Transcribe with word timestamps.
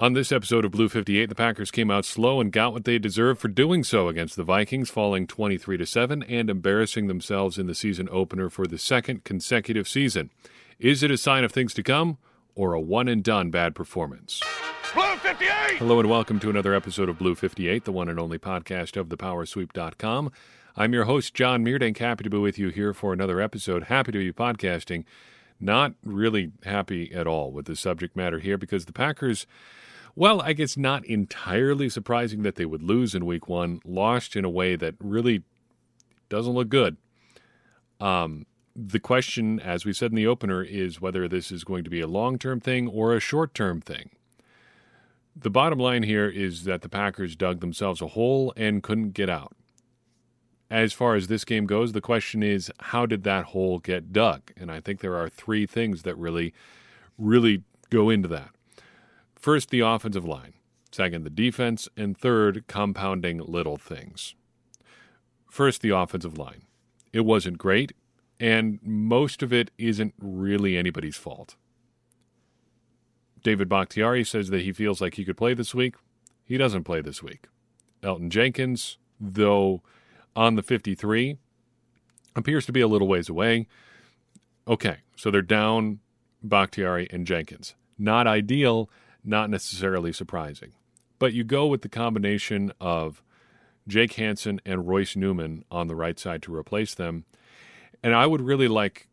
On 0.00 0.14
this 0.14 0.32
episode 0.32 0.64
of 0.64 0.70
Blue 0.70 0.88
58, 0.88 1.28
the 1.28 1.34
Packers 1.34 1.70
came 1.70 1.90
out 1.90 2.06
slow 2.06 2.40
and 2.40 2.50
got 2.50 2.72
what 2.72 2.86
they 2.86 2.98
deserved 2.98 3.38
for 3.38 3.48
doing 3.48 3.84
so 3.84 4.08
against 4.08 4.34
the 4.34 4.42
Vikings, 4.42 4.88
falling 4.88 5.26
23 5.26 5.76
to 5.76 5.84
7 5.84 6.22
and 6.22 6.48
embarrassing 6.48 7.06
themselves 7.06 7.58
in 7.58 7.66
the 7.66 7.74
season 7.74 8.08
opener 8.10 8.48
for 8.48 8.66
the 8.66 8.78
second 8.78 9.24
consecutive 9.24 9.86
season. 9.86 10.30
Is 10.78 11.02
it 11.02 11.10
a 11.10 11.18
sign 11.18 11.44
of 11.44 11.52
things 11.52 11.74
to 11.74 11.82
come 11.82 12.16
or 12.54 12.72
a 12.72 12.80
one 12.80 13.08
and 13.08 13.22
done 13.22 13.50
bad 13.50 13.74
performance? 13.74 14.40
Blue 14.94 15.16
58! 15.16 15.76
Hello 15.76 16.00
and 16.00 16.08
welcome 16.08 16.40
to 16.40 16.48
another 16.48 16.72
episode 16.72 17.10
of 17.10 17.18
Blue 17.18 17.34
58, 17.34 17.84
the 17.84 17.92
one 17.92 18.08
and 18.08 18.18
only 18.18 18.38
podcast 18.38 18.96
of 18.96 19.10
thepowersweep.com. 19.10 20.32
I'm 20.78 20.94
your 20.94 21.04
host, 21.04 21.34
John 21.34 21.62
Meerdink. 21.62 21.98
Happy 21.98 22.24
to 22.24 22.30
be 22.30 22.38
with 22.38 22.58
you 22.58 22.70
here 22.70 22.94
for 22.94 23.12
another 23.12 23.38
episode. 23.38 23.82
Happy 23.84 24.12
to 24.12 24.18
be 24.18 24.32
podcasting. 24.32 25.04
Not 25.60 25.92
really 26.02 26.52
happy 26.64 27.12
at 27.12 27.26
all 27.26 27.52
with 27.52 27.66
the 27.66 27.76
subject 27.76 28.16
matter 28.16 28.38
here 28.38 28.56
because 28.56 28.86
the 28.86 28.94
Packers 28.94 29.46
well, 30.20 30.42
I 30.42 30.52
guess 30.52 30.76
not 30.76 31.06
entirely 31.06 31.88
surprising 31.88 32.42
that 32.42 32.56
they 32.56 32.66
would 32.66 32.82
lose 32.82 33.14
in 33.14 33.24
week 33.24 33.48
one, 33.48 33.80
lost 33.86 34.36
in 34.36 34.44
a 34.44 34.50
way 34.50 34.76
that 34.76 34.94
really 35.00 35.44
doesn't 36.28 36.52
look 36.52 36.68
good. 36.68 36.98
Um, 38.00 38.44
the 38.76 39.00
question, 39.00 39.58
as 39.60 39.86
we 39.86 39.94
said 39.94 40.12
in 40.12 40.16
the 40.16 40.26
opener, 40.26 40.62
is 40.62 41.00
whether 41.00 41.26
this 41.26 41.50
is 41.50 41.64
going 41.64 41.84
to 41.84 41.90
be 41.90 42.02
a 42.02 42.06
long 42.06 42.38
term 42.38 42.60
thing 42.60 42.86
or 42.86 43.14
a 43.16 43.18
short 43.18 43.54
term 43.54 43.80
thing. 43.80 44.10
The 45.34 45.48
bottom 45.48 45.78
line 45.78 46.02
here 46.02 46.28
is 46.28 46.64
that 46.64 46.82
the 46.82 46.90
Packers 46.90 47.34
dug 47.34 47.60
themselves 47.60 48.02
a 48.02 48.08
hole 48.08 48.52
and 48.58 48.82
couldn't 48.82 49.12
get 49.12 49.30
out. 49.30 49.56
As 50.70 50.92
far 50.92 51.14
as 51.14 51.28
this 51.28 51.46
game 51.46 51.64
goes, 51.64 51.92
the 51.92 52.02
question 52.02 52.42
is 52.42 52.70
how 52.78 53.06
did 53.06 53.22
that 53.22 53.46
hole 53.46 53.78
get 53.78 54.12
dug? 54.12 54.52
And 54.54 54.70
I 54.70 54.80
think 54.80 55.00
there 55.00 55.16
are 55.16 55.30
three 55.30 55.64
things 55.64 56.02
that 56.02 56.18
really, 56.18 56.52
really 57.16 57.62
go 57.88 58.10
into 58.10 58.28
that. 58.28 58.50
First, 59.40 59.70
the 59.70 59.80
offensive 59.80 60.24
line. 60.24 60.52
Second, 60.92 61.24
the 61.24 61.30
defense. 61.30 61.88
And 61.96 62.16
third, 62.16 62.64
compounding 62.68 63.38
little 63.38 63.78
things. 63.78 64.34
First, 65.50 65.82
the 65.82 65.90
offensive 65.90 66.38
line. 66.38 66.62
It 67.12 67.22
wasn't 67.22 67.58
great, 67.58 67.92
and 68.38 68.78
most 68.82 69.42
of 69.42 69.52
it 69.52 69.72
isn't 69.78 70.14
really 70.20 70.76
anybody's 70.76 71.16
fault. 71.16 71.56
David 73.42 73.68
Bakhtiari 73.68 74.22
says 74.22 74.50
that 74.50 74.62
he 74.62 74.72
feels 74.72 75.00
like 75.00 75.14
he 75.14 75.24
could 75.24 75.36
play 75.36 75.54
this 75.54 75.74
week. 75.74 75.96
He 76.44 76.56
doesn't 76.56 76.84
play 76.84 77.00
this 77.00 77.22
week. 77.22 77.46
Elgton 78.02 78.28
Jenkins, 78.28 78.98
though 79.18 79.82
on 80.36 80.54
the 80.54 80.62
53, 80.62 81.38
appears 82.36 82.66
to 82.66 82.72
be 82.72 82.80
a 82.80 82.88
little 82.88 83.08
ways 83.08 83.28
away. 83.28 83.66
Okay, 84.68 84.98
so 85.16 85.30
they're 85.30 85.42
down 85.42 85.98
Bakhtiari 86.42 87.08
and 87.10 87.26
Jenkins. 87.26 87.74
Not 87.98 88.26
ideal, 88.26 88.88
not 89.24 89.50
necessarily 89.50 90.12
surprising. 90.12 90.72
But 91.18 91.32
you 91.32 91.44
go 91.44 91.66
with 91.66 91.82
the 91.82 91.88
combination 91.88 92.72
of 92.80 93.22
Jake 93.86 94.14
Hanson 94.14 94.60
and 94.64 94.88
Royce 94.88 95.16
Newman 95.16 95.64
on 95.70 95.86
the 95.86 95.94
right 95.94 96.18
side 96.18 96.42
to 96.42 96.54
replace 96.54 96.94
them. 96.94 97.24
And 98.02 98.14
I 98.14 98.26
would 98.26 98.40
really 98.40 98.68
like 98.68 99.08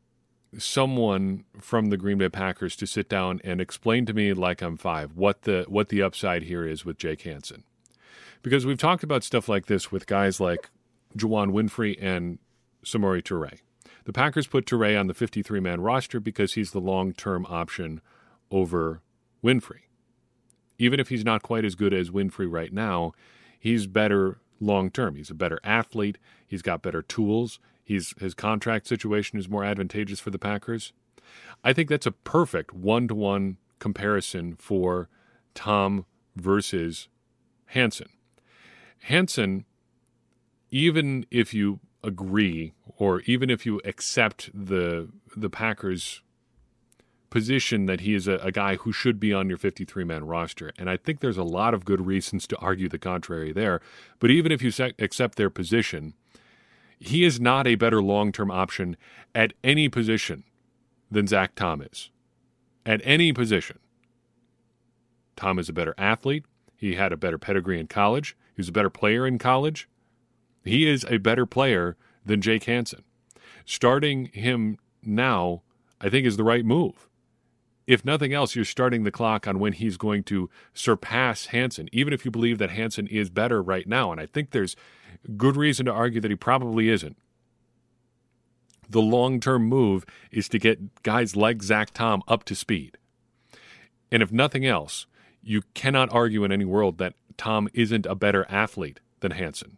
someone 0.57 1.43
from 1.59 1.87
the 1.87 1.97
Green 1.97 2.17
Bay 2.17 2.29
Packers 2.29 2.75
to 2.77 2.87
sit 2.87 3.09
down 3.09 3.41
and 3.43 3.59
explain 3.59 4.05
to 4.05 4.13
me 4.13 4.33
like 4.33 4.61
I'm 4.61 4.77
5 4.77 5.15
what 5.15 5.41
the 5.41 5.65
what 5.67 5.89
the 5.89 6.01
upside 6.01 6.43
here 6.43 6.65
is 6.65 6.85
with 6.85 6.97
Jake 6.97 7.23
Hanson. 7.23 7.63
Because 8.41 8.65
we've 8.65 8.77
talked 8.77 9.03
about 9.03 9.23
stuff 9.23 9.49
like 9.49 9.65
this 9.65 9.91
with 9.91 10.07
guys 10.07 10.39
like 10.39 10.69
Juwann 11.17 11.51
Winfree 11.51 11.97
and 12.01 12.39
Samori 12.85 13.21
Toure. 13.21 13.59
The 14.05 14.13
Packers 14.13 14.47
put 14.47 14.65
Toure 14.65 14.97
on 14.97 15.07
the 15.07 15.13
53 15.13 15.59
man 15.59 15.81
roster 15.81 16.21
because 16.21 16.53
he's 16.53 16.71
the 16.71 16.79
long 16.79 17.11
term 17.11 17.45
option 17.49 17.99
over 18.49 19.01
Winfree 19.43 19.86
even 20.77 20.99
if 20.99 21.09
he's 21.09 21.25
not 21.25 21.43
quite 21.43 21.65
as 21.65 21.75
good 21.75 21.93
as 21.93 22.09
Winfree 22.09 22.51
right 22.51 22.71
now, 22.73 23.13
he's 23.59 23.87
better 23.87 24.39
long 24.59 24.89
term. 24.91 25.15
He's 25.15 25.29
a 25.29 25.35
better 25.35 25.59
athlete. 25.63 26.17
He's 26.47 26.61
got 26.61 26.81
better 26.81 27.01
tools. 27.01 27.59
He's, 27.83 28.13
his 28.19 28.33
contract 28.33 28.87
situation 28.87 29.39
is 29.39 29.49
more 29.49 29.63
advantageous 29.63 30.19
for 30.19 30.29
the 30.29 30.39
Packers. 30.39 30.93
I 31.63 31.73
think 31.73 31.89
that's 31.89 32.05
a 32.05 32.11
perfect 32.11 32.73
one 32.73 33.07
to 33.07 33.15
one 33.15 33.57
comparison 33.79 34.55
for 34.55 35.09
Tom 35.53 36.05
versus 36.35 37.07
Hanson. 37.67 38.09
Hanson, 39.01 39.65
even 40.71 41.25
if 41.31 41.53
you 41.53 41.79
agree 42.03 42.73
or 42.97 43.21
even 43.21 43.49
if 43.49 43.65
you 43.65 43.81
accept 43.83 44.49
the 44.53 45.09
the 45.35 45.49
Packers 45.49 46.21
position 47.29 47.85
that 47.85 48.01
he 48.01 48.13
is 48.13 48.27
a, 48.27 48.35
a 48.37 48.51
guy 48.51 48.75
who 48.77 48.91
should 48.91 49.19
be 49.19 49.33
on 49.33 49.49
your 49.49 49.57
53 49.57 50.03
man 50.03 50.25
roster. 50.25 50.71
And 50.77 50.89
I 50.89 50.97
think 50.97 51.19
there's 51.19 51.37
a 51.37 51.43
lot 51.43 51.73
of 51.73 51.85
good 51.85 52.05
reasons 52.05 52.47
to 52.47 52.57
argue 52.57 52.89
the 52.89 52.99
contrary 52.99 53.51
there. 53.51 53.81
But 54.19 54.31
even 54.31 54.51
if 54.51 54.61
you 54.61 54.71
accept 54.99 55.35
their 55.35 55.49
position, 55.49 56.13
he 56.99 57.23
is 57.23 57.39
not 57.39 57.67
a 57.67 57.75
better 57.75 58.01
long 58.01 58.31
term 58.31 58.51
option 58.51 58.97
at 59.35 59.53
any 59.63 59.89
position 59.89 60.43
than 61.11 61.27
Zach 61.27 61.55
Tom 61.55 61.81
is. 61.81 62.09
At 62.85 63.01
any 63.03 63.33
position. 63.33 63.79
Tom 65.35 65.59
is 65.59 65.69
a 65.69 65.73
better 65.73 65.93
athlete. 65.97 66.45
He 66.75 66.95
had 66.95 67.11
a 67.11 67.17
better 67.17 67.37
pedigree 67.37 67.79
in 67.79 67.87
college. 67.87 68.35
He 68.55 68.61
was 68.61 68.69
a 68.69 68.73
better 68.73 68.89
player 68.89 69.27
in 69.27 69.37
college. 69.37 69.87
He 70.63 70.89
is 70.89 71.05
a 71.09 71.17
better 71.17 71.45
player 71.45 71.95
than 72.25 72.41
Jake 72.41 72.63
Hanson. 72.63 73.03
Starting 73.65 74.25
him 74.27 74.77
now, 75.03 75.61
I 76.01 76.09
think, 76.09 76.25
is 76.25 76.37
the 76.37 76.43
right 76.43 76.65
move 76.65 77.06
if 77.87 78.03
nothing 78.03 78.33
else, 78.33 78.53
you're 78.53 78.65
starting 78.65 79.03
the 79.03 79.11
clock 79.11 79.47
on 79.47 79.59
when 79.59 79.71
he's 79.71 79.95
going 79.95 80.23
to 80.23 80.49
surpass 80.73 81.47
Hanson, 81.47 81.87
even 81.93 82.13
if 82.13 82.25
you 82.25 82.31
believe 82.31 82.57
that 82.57 82.69
Hanson 82.69 83.07
is 83.07 83.29
better 83.29 83.63
right 83.63 83.87
now. 83.87 84.11
And 84.11 84.19
I 84.19 84.25
think 84.25 84.51
there's 84.51 84.75
good 85.37 85.55
reason 85.55 85.85
to 85.85 85.91
argue 85.93 86.19
that 86.19 86.29
he 86.29 86.35
probably 86.35 86.89
isn't. 86.89 87.17
The 88.89 89.01
long 89.01 89.39
term 89.39 89.63
move 89.63 90.05
is 90.31 90.49
to 90.49 90.59
get 90.59 91.01
guys 91.03 91.35
like 91.35 91.63
Zach 91.63 91.91
Tom 91.93 92.21
up 92.27 92.43
to 92.45 92.55
speed. 92.55 92.97
And 94.11 94.21
if 94.21 94.31
nothing 94.31 94.65
else, 94.65 95.07
you 95.41 95.63
cannot 95.73 96.13
argue 96.13 96.43
in 96.43 96.51
any 96.51 96.65
world 96.65 96.97
that 96.97 97.13
Tom 97.37 97.69
isn't 97.73 98.05
a 98.05 98.15
better 98.15 98.45
athlete 98.49 98.99
than 99.21 99.31
Hanson. 99.31 99.77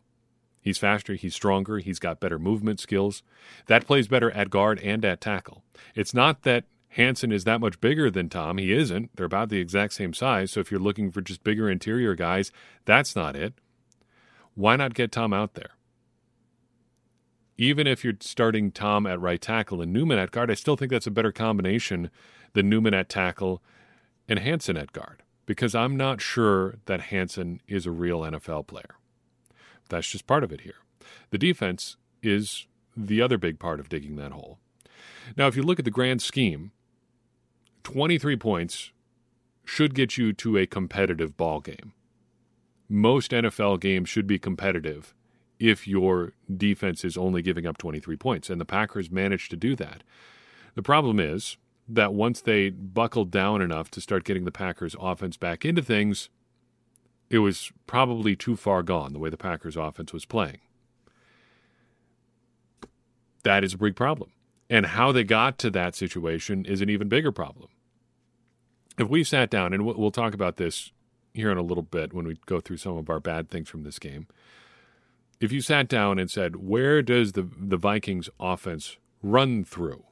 He's 0.61 0.77
faster, 0.77 1.13
he's 1.13 1.33
stronger, 1.33 1.77
he's 1.77 1.99
got 1.99 2.19
better 2.19 2.37
movement 2.37 2.79
skills. 2.79 3.23
That 3.67 3.85
plays 3.85 4.07
better 4.07 4.29
at 4.31 4.49
guard 4.49 4.79
and 4.79 5.05
at 5.05 5.21
tackle. 5.21 5.63
It's 5.95 6.13
not 6.13 6.43
that 6.43 6.65
Hanson 6.89 7.31
is 7.31 7.43
that 7.43 7.61
much 7.61 7.79
bigger 7.79 8.09
than 8.09 8.29
Tom. 8.29 8.57
He 8.57 8.73
isn't. 8.73 9.15
They're 9.15 9.25
about 9.25 9.49
the 9.49 9.59
exact 9.59 9.93
same 9.93 10.13
size. 10.13 10.51
So 10.51 10.59
if 10.59 10.71
you're 10.71 10.79
looking 10.79 11.11
for 11.11 11.21
just 11.21 11.43
bigger 11.43 11.69
interior 11.69 12.15
guys, 12.15 12.51
that's 12.85 13.15
not 13.15 13.35
it. 13.35 13.53
Why 14.55 14.75
not 14.75 14.95
get 14.95 15.11
Tom 15.11 15.31
out 15.31 15.53
there? 15.53 15.71
Even 17.57 17.87
if 17.87 18.03
you're 18.03 18.13
starting 18.21 18.71
Tom 18.71 19.05
at 19.05 19.19
right 19.19 19.41
tackle 19.41 19.81
and 19.81 19.93
Newman 19.93 20.17
at 20.17 20.31
guard, 20.31 20.49
I 20.49 20.55
still 20.55 20.75
think 20.75 20.91
that's 20.91 21.07
a 21.07 21.11
better 21.11 21.31
combination 21.31 22.09
than 22.53 22.69
Newman 22.69 22.93
at 22.93 23.09
tackle 23.09 23.61
and 24.27 24.39
Hanson 24.39 24.77
at 24.77 24.91
guard 24.91 25.23
because 25.45 25.75
I'm 25.75 25.97
not 25.97 26.21
sure 26.21 26.75
that 26.85 27.01
Hanson 27.01 27.61
is 27.67 27.85
a 27.85 27.91
real 27.91 28.21
NFL 28.21 28.67
player. 28.67 28.95
That's 29.89 30.09
just 30.09 30.27
part 30.27 30.43
of 30.43 30.51
it 30.51 30.61
here. 30.61 30.75
The 31.31 31.37
defense 31.37 31.97
is 32.23 32.65
the 32.95 33.21
other 33.21 33.37
big 33.37 33.59
part 33.59 33.79
of 33.79 33.89
digging 33.89 34.15
that 34.17 34.31
hole. 34.31 34.59
Now, 35.35 35.47
if 35.47 35.55
you 35.55 35.63
look 35.63 35.79
at 35.79 35.85
the 35.85 35.91
grand 35.91 36.21
scheme, 36.21 36.71
23 37.83 38.35
points 38.35 38.91
should 39.65 39.93
get 39.93 40.17
you 40.17 40.33
to 40.33 40.57
a 40.57 40.65
competitive 40.65 41.37
ball 41.37 41.59
game. 41.59 41.93
Most 42.87 43.31
NFL 43.31 43.79
games 43.79 44.09
should 44.09 44.25
be 44.25 44.39
competitive 44.39 45.13
if 45.59 45.87
your 45.87 46.33
defense 46.55 47.03
is 47.03 47.17
only 47.17 47.41
giving 47.41 47.65
up 47.65 47.77
23 47.77 48.15
points, 48.15 48.49
and 48.49 48.59
the 48.59 48.65
Packers 48.65 49.11
managed 49.11 49.51
to 49.51 49.57
do 49.57 49.75
that. 49.75 50.03
The 50.75 50.81
problem 50.81 51.19
is 51.19 51.57
that 51.87 52.13
once 52.13 52.41
they 52.41 52.69
buckled 52.69 53.31
down 53.31 53.61
enough 53.61 53.91
to 53.91 54.01
start 54.01 54.23
getting 54.23 54.45
the 54.45 54.51
Packers 54.51 54.95
offense 54.99 55.37
back 55.37 55.65
into 55.65 55.81
things, 55.81 56.29
it 57.29 57.39
was 57.39 57.71
probably 57.87 58.35
too 58.35 58.55
far 58.55 58.81
gone 58.81 59.13
the 59.13 59.19
way 59.19 59.29
the 59.29 59.37
Packers 59.37 59.75
offense 59.75 60.13
was 60.13 60.25
playing. 60.25 60.59
That 63.43 63.63
is 63.63 63.73
a 63.73 63.77
big 63.77 63.95
problem. 63.95 64.31
And 64.69 64.85
how 64.87 65.11
they 65.11 65.23
got 65.23 65.57
to 65.59 65.71
that 65.71 65.95
situation 65.95 66.65
is 66.65 66.81
an 66.81 66.89
even 66.89 67.09
bigger 67.09 67.31
problem 67.31 67.69
if 68.99 69.07
we 69.07 69.23
sat 69.23 69.49
down 69.49 69.73
and 69.73 69.85
we'll 69.85 70.11
talk 70.11 70.33
about 70.33 70.57
this 70.57 70.91
here 71.33 71.51
in 71.51 71.57
a 71.57 71.63
little 71.63 71.83
bit 71.83 72.13
when 72.13 72.27
we 72.27 72.37
go 72.45 72.59
through 72.59 72.77
some 72.77 72.97
of 72.97 73.09
our 73.09 73.19
bad 73.19 73.49
things 73.49 73.69
from 73.69 73.83
this 73.83 73.97
game. 73.97 74.27
If 75.39 75.53
you 75.53 75.61
sat 75.61 75.87
down 75.87 76.19
and 76.19 76.29
said, 76.29 76.57
"Where 76.57 77.01
does 77.01 77.31
the 77.31 77.47
the 77.57 77.77
Vikings 77.77 78.29
offense 78.39 78.97
run 79.23 79.63
through?" 79.63 80.03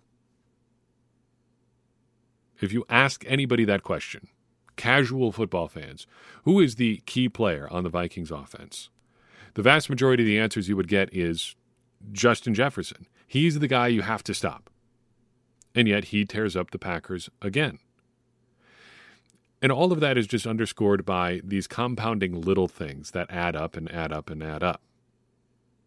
If 2.61 2.71
you 2.71 2.85
ask 2.89 3.25
anybody 3.27 3.65
that 3.65 3.83
question, 3.83 4.29
casual 4.77 5.31
football 5.33 5.67
fans, 5.67 6.07
who 6.43 6.61
is 6.61 6.75
the 6.75 7.03
key 7.05 7.27
player 7.27 7.67
on 7.69 7.83
the 7.83 7.89
Vikings 7.89 8.31
offense? 8.31 8.89
The 9.55 9.61
vast 9.61 9.89
majority 9.89 10.23
of 10.23 10.27
the 10.27 10.39
answers 10.39 10.69
you 10.69 10.77
would 10.77 10.87
get 10.87 11.13
is 11.13 11.55
Justin 12.11 12.53
Jefferson. 12.53 13.05
He's 13.27 13.59
the 13.59 13.67
guy 13.67 13.89
you 13.89 14.03
have 14.03 14.23
to 14.25 14.33
stop. 14.33 14.69
And 15.75 15.87
yet 15.87 16.05
he 16.05 16.25
tears 16.25 16.55
up 16.55 16.71
the 16.71 16.79
Packers 16.79 17.29
again 17.41 17.79
And 19.61 19.71
all 19.71 19.91
of 19.91 19.99
that 20.01 20.17
is 20.17 20.27
just 20.27 20.47
underscored 20.47 21.05
by 21.05 21.41
these 21.43 21.67
compounding 21.67 22.41
little 22.41 22.67
things 22.67 23.11
that 23.11 23.31
add 23.31 23.55
up 23.55 23.75
and 23.77 23.91
add 23.91 24.11
up 24.13 24.29
and 24.29 24.43
add 24.43 24.63
up. 24.63 24.81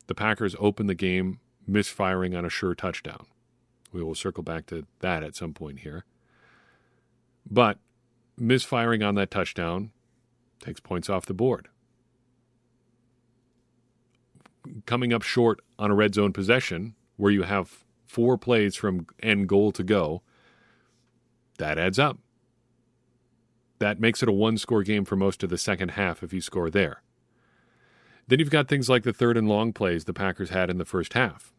The 0.08 0.14
Packers 0.14 0.56
open 0.58 0.86
the 0.88 0.94
game 0.94 1.40
misfiring 1.66 2.34
on 2.34 2.44
a 2.44 2.50
sure 2.50 2.74
touchdown. 2.74 3.26
We 3.92 4.02
will 4.02 4.16
circle 4.16 4.42
back 4.44 4.66
to 4.66 4.86
that 5.00 5.22
at 5.22 5.36
some 5.36 5.54
point 5.54 5.80
here. 5.80 6.04
But 7.50 7.78
misfiring 8.38 9.02
on 9.02 9.14
that 9.16 9.30
touchdown 9.30 9.92
takes 10.60 10.80
points 10.80 11.10
off 11.10 11.26
the 11.26 11.34
board. 11.34 11.68
Coming 14.86 15.12
up 15.12 15.22
short 15.22 15.60
on 15.78 15.90
a 15.90 15.94
red 15.94 16.14
zone 16.14 16.32
possession 16.32 16.94
where 17.20 17.30
you 17.30 17.42
have 17.42 17.84
four 18.06 18.38
plays 18.38 18.74
from 18.74 19.06
end 19.22 19.48
goal 19.48 19.70
to 19.72 19.82
go, 19.82 20.22
that 21.58 21.78
adds 21.78 21.98
up. 21.98 22.18
That 23.78 24.00
makes 24.00 24.22
it 24.22 24.28
a 24.28 24.32
one 24.32 24.58
score 24.58 24.82
game 24.82 25.04
for 25.04 25.16
most 25.16 25.42
of 25.42 25.50
the 25.50 25.58
second 25.58 25.90
half 25.90 26.22
if 26.22 26.32
you 26.32 26.40
score 26.40 26.70
there. 26.70 27.02
Then 28.26 28.38
you've 28.38 28.50
got 28.50 28.68
things 28.68 28.88
like 28.88 29.02
the 29.02 29.12
third 29.12 29.36
and 29.36 29.48
long 29.48 29.72
plays 29.72 30.04
the 30.04 30.12
Packers 30.12 30.50
had 30.50 30.70
in 30.70 30.78
the 30.78 30.84
first 30.84 31.14
half. 31.14 31.52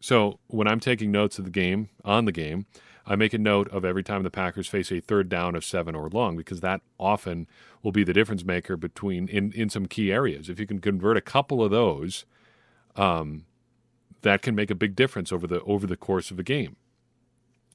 So 0.00 0.38
when 0.48 0.68
I'm 0.68 0.80
taking 0.80 1.10
notes 1.10 1.38
of 1.38 1.44
the 1.44 1.50
game, 1.50 1.88
on 2.04 2.24
the 2.24 2.32
game, 2.32 2.66
I 3.06 3.16
make 3.16 3.32
a 3.32 3.38
note 3.38 3.68
of 3.68 3.84
every 3.84 4.02
time 4.02 4.22
the 4.22 4.30
Packers 4.30 4.66
face 4.66 4.90
a 4.90 5.00
third 5.00 5.28
down 5.28 5.54
of 5.54 5.64
seven 5.64 5.94
or 5.94 6.08
long 6.08 6.36
because 6.36 6.60
that 6.60 6.80
often 6.98 7.46
will 7.82 7.92
be 7.92 8.04
the 8.04 8.12
difference 8.12 8.44
maker 8.44 8.76
between 8.76 9.28
in, 9.28 9.52
in 9.52 9.70
some 9.70 9.86
key 9.86 10.12
areas. 10.12 10.48
If 10.48 10.58
you 10.58 10.66
can 10.66 10.80
convert 10.80 11.16
a 11.16 11.22
couple 11.22 11.62
of 11.62 11.70
those, 11.70 12.26
um, 12.96 13.44
that 14.22 14.42
can 14.42 14.54
make 14.54 14.70
a 14.70 14.74
big 14.74 14.96
difference 14.96 15.32
over 15.32 15.46
the 15.46 15.62
over 15.62 15.86
the 15.86 15.96
course 15.96 16.30
of 16.30 16.38
a 16.38 16.42
game 16.42 16.76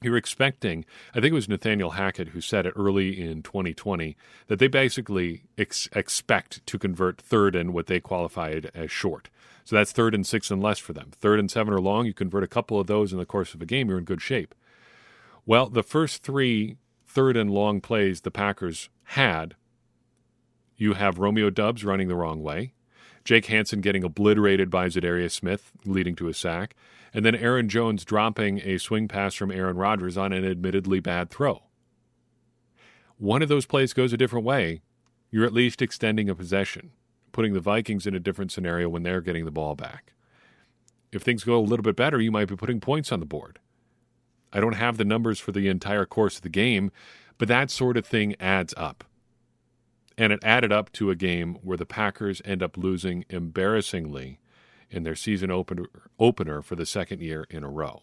you're 0.04 0.16
expecting, 0.16 0.84
I 1.10 1.20
think 1.20 1.32
it 1.32 1.34
was 1.34 1.48
Nathaniel 1.48 1.90
Hackett 1.90 2.28
who 2.28 2.40
said 2.40 2.66
it 2.66 2.74
early 2.76 3.20
in 3.20 3.42
2020, 3.42 4.16
that 4.48 4.58
they 4.58 4.68
basically 4.68 5.44
ex- 5.56 5.88
expect 5.94 6.64
to 6.66 6.78
convert 6.78 7.20
third 7.20 7.54
and 7.54 7.72
what 7.72 7.86
they 7.86 8.00
qualified 8.00 8.70
as 8.74 8.90
short. 8.90 9.30
So 9.64 9.76
that's 9.76 9.92
third 9.92 10.14
and 10.14 10.26
six 10.26 10.50
and 10.50 10.62
less 10.62 10.78
for 10.78 10.92
them. 10.92 11.10
Third 11.12 11.38
and 11.38 11.50
seven 11.50 11.72
or 11.72 11.80
long, 11.80 12.06
you 12.06 12.14
convert 12.14 12.42
a 12.42 12.48
couple 12.48 12.80
of 12.80 12.86
those 12.86 13.12
in 13.12 13.18
the 13.18 13.26
course 13.26 13.54
of 13.54 13.62
a 13.62 13.66
game, 13.66 13.88
you're 13.88 13.98
in 13.98 14.04
good 14.04 14.22
shape. 14.22 14.54
Well, 15.46 15.68
the 15.68 15.82
first 15.82 16.22
three 16.22 16.76
third 17.06 17.36
and 17.36 17.50
long 17.50 17.80
plays 17.80 18.20
the 18.20 18.30
Packers 18.30 18.88
had, 19.04 19.54
you 20.76 20.94
have 20.94 21.18
Romeo 21.18 21.50
Doubs 21.50 21.84
running 21.84 22.08
the 22.08 22.16
wrong 22.16 22.42
way, 22.42 22.72
Jake 23.24 23.46
Hanson 23.46 23.80
getting 23.80 24.04
obliterated 24.04 24.70
by 24.70 24.86
Za'Darius 24.86 25.32
Smith, 25.32 25.72
leading 25.84 26.16
to 26.16 26.28
a 26.28 26.34
sack 26.34 26.74
and 27.12 27.24
then 27.24 27.34
Aaron 27.34 27.68
Jones 27.68 28.04
dropping 28.04 28.60
a 28.64 28.78
swing 28.78 29.06
pass 29.06 29.34
from 29.34 29.50
Aaron 29.50 29.76
Rodgers 29.76 30.16
on 30.16 30.32
an 30.32 30.44
admittedly 30.44 31.00
bad 31.00 31.30
throw. 31.30 31.62
One 33.18 33.42
of 33.42 33.48
those 33.48 33.66
plays 33.66 33.92
goes 33.92 34.12
a 34.12 34.16
different 34.16 34.46
way, 34.46 34.80
you're 35.30 35.44
at 35.44 35.52
least 35.52 35.82
extending 35.82 36.28
a 36.28 36.34
possession, 36.34 36.92
putting 37.30 37.52
the 37.52 37.60
Vikings 37.60 38.06
in 38.06 38.14
a 38.14 38.20
different 38.20 38.50
scenario 38.50 38.88
when 38.88 39.02
they're 39.02 39.20
getting 39.20 39.44
the 39.44 39.50
ball 39.50 39.74
back. 39.74 40.12
If 41.12 41.22
things 41.22 41.44
go 41.44 41.58
a 41.58 41.60
little 41.60 41.82
bit 41.82 41.96
better, 41.96 42.20
you 42.20 42.30
might 42.30 42.48
be 42.48 42.56
putting 42.56 42.80
points 42.80 43.12
on 43.12 43.20
the 43.20 43.26
board. 43.26 43.58
I 44.52 44.60
don't 44.60 44.74
have 44.74 44.96
the 44.96 45.04
numbers 45.04 45.38
for 45.38 45.52
the 45.52 45.68
entire 45.68 46.06
course 46.06 46.36
of 46.36 46.42
the 46.42 46.48
game, 46.48 46.90
but 47.38 47.48
that 47.48 47.70
sort 47.70 47.96
of 47.96 48.06
thing 48.06 48.34
adds 48.40 48.74
up. 48.76 49.04
And 50.18 50.32
it 50.32 50.40
added 50.42 50.72
up 50.72 50.92
to 50.92 51.10
a 51.10 51.16
game 51.16 51.56
where 51.62 51.76
the 51.76 51.86
Packers 51.86 52.42
end 52.44 52.62
up 52.62 52.76
losing 52.76 53.24
embarrassingly 53.30 54.38
in 54.90 55.04
their 55.04 55.14
season 55.14 55.50
opener, 55.50 55.86
opener 56.18 56.62
for 56.62 56.76
the 56.76 56.86
second 56.86 57.22
year 57.22 57.46
in 57.50 57.64
a 57.64 57.70
row. 57.70 58.02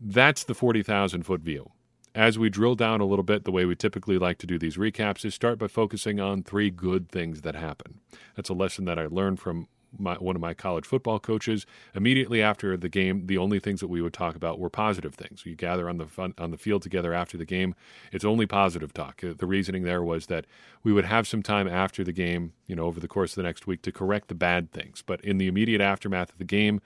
That's 0.00 0.44
the 0.44 0.54
40,000 0.54 1.24
foot 1.24 1.40
view. 1.40 1.70
As 2.14 2.38
we 2.38 2.50
drill 2.50 2.74
down 2.74 3.00
a 3.00 3.06
little 3.06 3.22
bit, 3.22 3.44
the 3.44 3.52
way 3.52 3.64
we 3.64 3.74
typically 3.74 4.18
like 4.18 4.36
to 4.38 4.46
do 4.46 4.58
these 4.58 4.76
recaps 4.76 5.24
is 5.24 5.34
start 5.34 5.58
by 5.58 5.66
focusing 5.66 6.20
on 6.20 6.42
three 6.42 6.70
good 6.70 7.08
things 7.08 7.40
that 7.40 7.54
happen. 7.54 8.00
That's 8.36 8.50
a 8.50 8.54
lesson 8.54 8.84
that 8.84 8.98
I 8.98 9.06
learned 9.06 9.40
from 9.40 9.68
my, 9.98 10.14
one 10.14 10.36
of 10.36 10.42
my 10.42 10.54
college 10.54 10.86
football 10.86 11.18
coaches. 11.18 11.66
Immediately 11.94 12.42
after 12.42 12.76
the 12.76 12.88
game, 12.88 13.26
the 13.26 13.38
only 13.38 13.58
things 13.58 13.80
that 13.80 13.88
we 13.88 14.02
would 14.02 14.12
talk 14.12 14.34
about 14.34 14.58
were 14.58 14.70
positive 14.70 15.14
things. 15.14 15.44
We 15.44 15.54
gather 15.54 15.88
on 15.88 15.98
the 15.98 16.06
fun, 16.06 16.34
on 16.38 16.50
the 16.50 16.58
field 16.58 16.82
together 16.82 17.12
after 17.12 17.36
the 17.36 17.44
game. 17.44 17.74
It's 18.12 18.24
only 18.24 18.46
positive 18.46 18.92
talk. 18.92 19.22
Uh, 19.22 19.34
the 19.36 19.46
reasoning 19.46 19.82
there 19.82 20.02
was 20.02 20.26
that 20.26 20.46
we 20.82 20.92
would 20.92 21.04
have 21.04 21.26
some 21.26 21.42
time 21.42 21.68
after 21.68 22.04
the 22.04 22.12
game, 22.12 22.52
you 22.66 22.76
know, 22.76 22.84
over 22.84 23.00
the 23.00 23.08
course 23.08 23.32
of 23.32 23.36
the 23.36 23.42
next 23.42 23.66
week 23.66 23.82
to 23.82 23.92
correct 23.92 24.28
the 24.28 24.34
bad 24.34 24.72
things. 24.72 25.02
But 25.04 25.20
in 25.22 25.38
the 25.38 25.48
immediate 25.48 25.80
aftermath 25.80 26.30
of 26.30 26.38
the 26.38 26.44
game, 26.44 26.80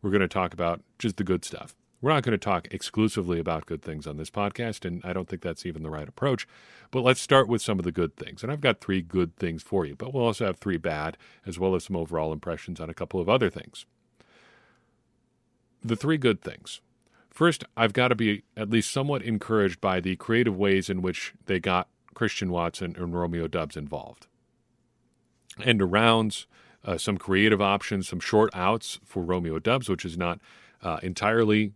we're 0.00 0.10
going 0.10 0.20
to 0.20 0.28
talk 0.28 0.52
about 0.52 0.82
just 0.98 1.16
the 1.16 1.24
good 1.24 1.44
stuff. 1.44 1.74
We're 2.02 2.12
not 2.12 2.24
going 2.24 2.32
to 2.32 2.38
talk 2.38 2.66
exclusively 2.72 3.38
about 3.38 3.66
good 3.66 3.80
things 3.80 4.08
on 4.08 4.16
this 4.16 4.28
podcast, 4.28 4.84
and 4.84 5.00
I 5.04 5.12
don't 5.12 5.28
think 5.28 5.40
that's 5.40 5.64
even 5.64 5.84
the 5.84 5.90
right 5.90 6.08
approach. 6.08 6.48
But 6.90 7.02
let's 7.02 7.20
start 7.20 7.46
with 7.46 7.62
some 7.62 7.78
of 7.78 7.84
the 7.84 7.92
good 7.92 8.16
things. 8.16 8.42
And 8.42 8.50
I've 8.50 8.60
got 8.60 8.80
three 8.80 9.00
good 9.00 9.36
things 9.36 9.62
for 9.62 9.86
you, 9.86 9.94
but 9.94 10.12
we'll 10.12 10.24
also 10.24 10.44
have 10.46 10.58
three 10.58 10.78
bad, 10.78 11.16
as 11.46 11.60
well 11.60 11.76
as 11.76 11.84
some 11.84 11.94
overall 11.94 12.32
impressions 12.32 12.80
on 12.80 12.90
a 12.90 12.94
couple 12.94 13.20
of 13.20 13.28
other 13.28 13.48
things. 13.48 13.86
The 15.84 15.94
three 15.94 16.18
good 16.18 16.42
things. 16.42 16.80
First, 17.30 17.64
I've 17.76 17.92
got 17.92 18.08
to 18.08 18.16
be 18.16 18.42
at 18.56 18.68
least 18.68 18.90
somewhat 18.90 19.22
encouraged 19.22 19.80
by 19.80 20.00
the 20.00 20.16
creative 20.16 20.56
ways 20.56 20.90
in 20.90 21.02
which 21.02 21.34
they 21.46 21.60
got 21.60 21.88
Christian 22.14 22.50
Watson 22.50 22.96
and 22.98 23.14
Romeo 23.14 23.46
Doubs 23.46 23.76
involved. 23.76 24.26
End 25.62 25.80
arounds, 25.80 26.46
uh, 26.84 26.98
some 26.98 27.16
creative 27.16 27.62
options, 27.62 28.08
some 28.08 28.20
short 28.20 28.50
outs 28.54 28.98
for 29.04 29.22
Romeo 29.22 29.60
Doubs, 29.60 29.88
which 29.88 30.04
is 30.04 30.18
not 30.18 30.40
uh, 30.82 30.98
entirely 31.02 31.72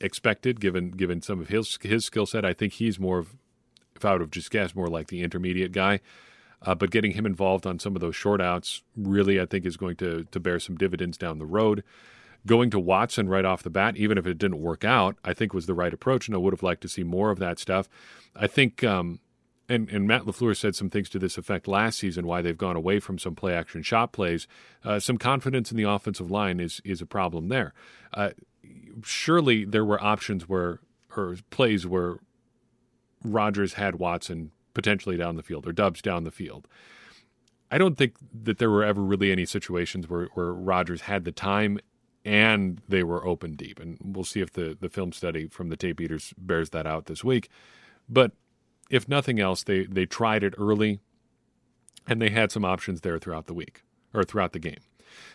expected 0.00 0.60
given 0.60 0.90
given 0.90 1.22
some 1.22 1.40
of 1.40 1.48
his 1.48 1.78
his 1.82 2.04
skill 2.04 2.26
set. 2.26 2.44
I 2.44 2.52
think 2.52 2.74
he's 2.74 2.98
more 2.98 3.18
of, 3.18 3.36
if 3.94 4.04
I 4.04 4.12
would 4.12 4.20
have 4.20 4.30
just 4.30 4.50
guessed, 4.50 4.76
more 4.76 4.88
like 4.88 5.08
the 5.08 5.22
intermediate 5.22 5.72
guy. 5.72 6.00
Uh, 6.62 6.74
but 6.74 6.90
getting 6.90 7.12
him 7.12 7.24
involved 7.24 7.66
on 7.66 7.78
some 7.78 7.96
of 7.96 8.00
those 8.00 8.14
short 8.14 8.40
outs 8.40 8.82
really, 8.94 9.40
I 9.40 9.46
think, 9.46 9.64
is 9.64 9.76
going 9.76 9.96
to 9.96 10.24
to 10.30 10.40
bear 10.40 10.58
some 10.58 10.76
dividends 10.76 11.16
down 11.16 11.38
the 11.38 11.46
road. 11.46 11.82
Going 12.46 12.70
to 12.70 12.78
Watson 12.78 13.28
right 13.28 13.44
off 13.44 13.62
the 13.62 13.70
bat, 13.70 13.96
even 13.96 14.16
if 14.16 14.26
it 14.26 14.38
didn't 14.38 14.60
work 14.60 14.84
out, 14.84 15.16
I 15.24 15.34
think 15.34 15.52
was 15.52 15.66
the 15.66 15.74
right 15.74 15.92
approach, 15.92 16.26
and 16.26 16.34
I 16.34 16.38
would 16.38 16.54
have 16.54 16.62
liked 16.62 16.80
to 16.82 16.88
see 16.88 17.02
more 17.02 17.30
of 17.30 17.38
that 17.38 17.58
stuff. 17.58 17.88
I 18.36 18.46
think. 18.46 18.84
Um, 18.84 19.20
and, 19.68 19.88
and, 19.88 20.08
Matt 20.08 20.22
LaFleur 20.22 20.56
said 20.56 20.74
some 20.74 20.90
things 20.90 21.08
to 21.10 21.20
this 21.20 21.38
effect 21.38 21.68
last 21.68 22.00
season, 22.00 22.26
why 22.26 22.42
they've 22.42 22.58
gone 22.58 22.74
away 22.74 22.98
from 22.98 23.20
some 23.20 23.36
play 23.36 23.54
action 23.54 23.82
shot 23.82 24.10
plays. 24.10 24.48
Uh, 24.82 24.98
some 24.98 25.16
confidence 25.16 25.70
in 25.70 25.76
the 25.76 25.88
offensive 25.88 26.28
line 26.28 26.58
is 26.58 26.80
is 26.84 27.00
a 27.00 27.06
problem 27.06 27.50
there. 27.50 27.72
Uh, 28.12 28.30
surely 29.02 29.64
there 29.64 29.84
were 29.84 30.02
options 30.02 30.48
where 30.48 30.80
or 31.16 31.36
plays 31.50 31.86
where 31.86 32.18
Rodgers 33.24 33.74
had 33.74 33.96
Watson 33.96 34.52
potentially 34.74 35.16
down 35.16 35.36
the 35.36 35.42
field 35.42 35.66
or 35.66 35.72
Doubs 35.72 36.00
down 36.00 36.24
the 36.24 36.30
field. 36.30 36.68
I 37.70 37.78
don't 37.78 37.96
think 37.96 38.14
that 38.42 38.58
there 38.58 38.70
were 38.70 38.84
ever 38.84 39.02
really 39.02 39.30
any 39.30 39.44
situations 39.44 40.08
where, 40.08 40.26
where 40.34 40.52
Rodgers 40.52 41.02
had 41.02 41.24
the 41.24 41.32
time 41.32 41.78
and 42.24 42.80
they 42.88 43.02
were 43.02 43.26
open 43.26 43.54
deep. 43.54 43.78
And 43.78 43.98
we'll 44.02 44.24
see 44.24 44.40
if 44.40 44.52
the, 44.52 44.76
the 44.78 44.88
film 44.88 45.12
study 45.12 45.46
from 45.46 45.68
the 45.68 45.76
tape 45.76 46.00
eaters 46.00 46.34
bears 46.36 46.70
that 46.70 46.86
out 46.86 47.06
this 47.06 47.24
week. 47.24 47.48
But 48.08 48.32
if 48.90 49.08
nothing 49.08 49.38
else, 49.38 49.62
they, 49.62 49.84
they 49.84 50.06
tried 50.06 50.42
it 50.42 50.54
early 50.58 51.00
and 52.06 52.20
they 52.20 52.30
had 52.30 52.50
some 52.50 52.64
options 52.64 53.02
there 53.02 53.18
throughout 53.18 53.46
the 53.46 53.54
week 53.54 53.82
or 54.12 54.24
throughout 54.24 54.52
the 54.52 54.58
game. 54.58 54.80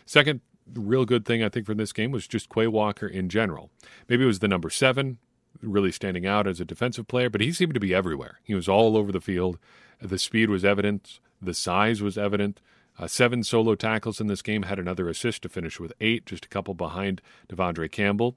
Second 0.04 0.40
real 0.74 1.04
good 1.04 1.24
thing 1.24 1.42
I 1.42 1.48
think 1.48 1.66
from 1.66 1.78
this 1.78 1.92
game 1.92 2.10
was 2.10 2.26
just 2.26 2.48
Quay 2.48 2.66
Walker 2.66 3.06
in 3.06 3.28
general. 3.28 3.70
Maybe 4.08 4.24
it 4.24 4.26
was 4.26 4.40
the 4.40 4.48
number 4.48 4.70
seven 4.70 5.18
really 5.62 5.92
standing 5.92 6.26
out 6.26 6.46
as 6.46 6.60
a 6.60 6.64
defensive 6.64 7.08
player, 7.08 7.30
but 7.30 7.40
he 7.40 7.52
seemed 7.52 7.74
to 7.74 7.80
be 7.80 7.94
everywhere. 7.94 8.40
He 8.42 8.54
was 8.54 8.68
all 8.68 8.96
over 8.96 9.12
the 9.12 9.20
field. 9.20 9.58
The 10.00 10.18
speed 10.18 10.50
was 10.50 10.64
evident. 10.64 11.20
The 11.40 11.54
size 11.54 12.02
was 12.02 12.18
evident. 12.18 12.60
Uh, 12.98 13.06
seven 13.06 13.42
solo 13.42 13.74
tackles 13.74 14.20
in 14.20 14.26
this 14.26 14.42
game, 14.42 14.62
had 14.62 14.78
another 14.78 15.08
assist 15.08 15.42
to 15.42 15.48
finish 15.48 15.78
with 15.78 15.92
eight, 16.00 16.24
just 16.26 16.46
a 16.46 16.48
couple 16.48 16.74
behind 16.74 17.20
De'Vondre 17.48 17.90
Campbell. 17.90 18.36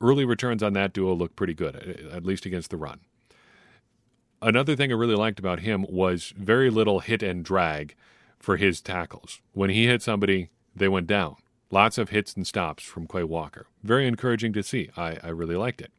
Early 0.00 0.24
returns 0.24 0.62
on 0.62 0.72
that 0.72 0.92
duo 0.92 1.14
looked 1.14 1.36
pretty 1.36 1.54
good, 1.54 1.76
at 2.12 2.24
least 2.24 2.46
against 2.46 2.70
the 2.70 2.76
run. 2.76 3.00
Another 4.40 4.76
thing 4.76 4.90
I 4.90 4.94
really 4.94 5.14
liked 5.14 5.38
about 5.38 5.60
him 5.60 5.86
was 5.88 6.32
very 6.36 6.70
little 6.70 7.00
hit 7.00 7.22
and 7.22 7.44
drag 7.44 7.94
for 8.38 8.56
his 8.56 8.80
tackles. 8.80 9.40
When 9.52 9.70
he 9.70 9.86
hit 9.86 10.02
somebody, 10.02 10.50
they 10.74 10.88
went 10.88 11.06
down. 11.06 11.36
Lots 11.74 11.98
of 11.98 12.10
hits 12.10 12.34
and 12.34 12.46
stops 12.46 12.84
from 12.84 13.08
Quay 13.08 13.24
Walker. 13.24 13.66
Very 13.82 14.06
encouraging 14.06 14.52
to 14.52 14.62
see. 14.62 14.90
I, 14.96 15.18
I 15.24 15.30
really 15.30 15.56
liked 15.56 15.80
it. 15.80 15.90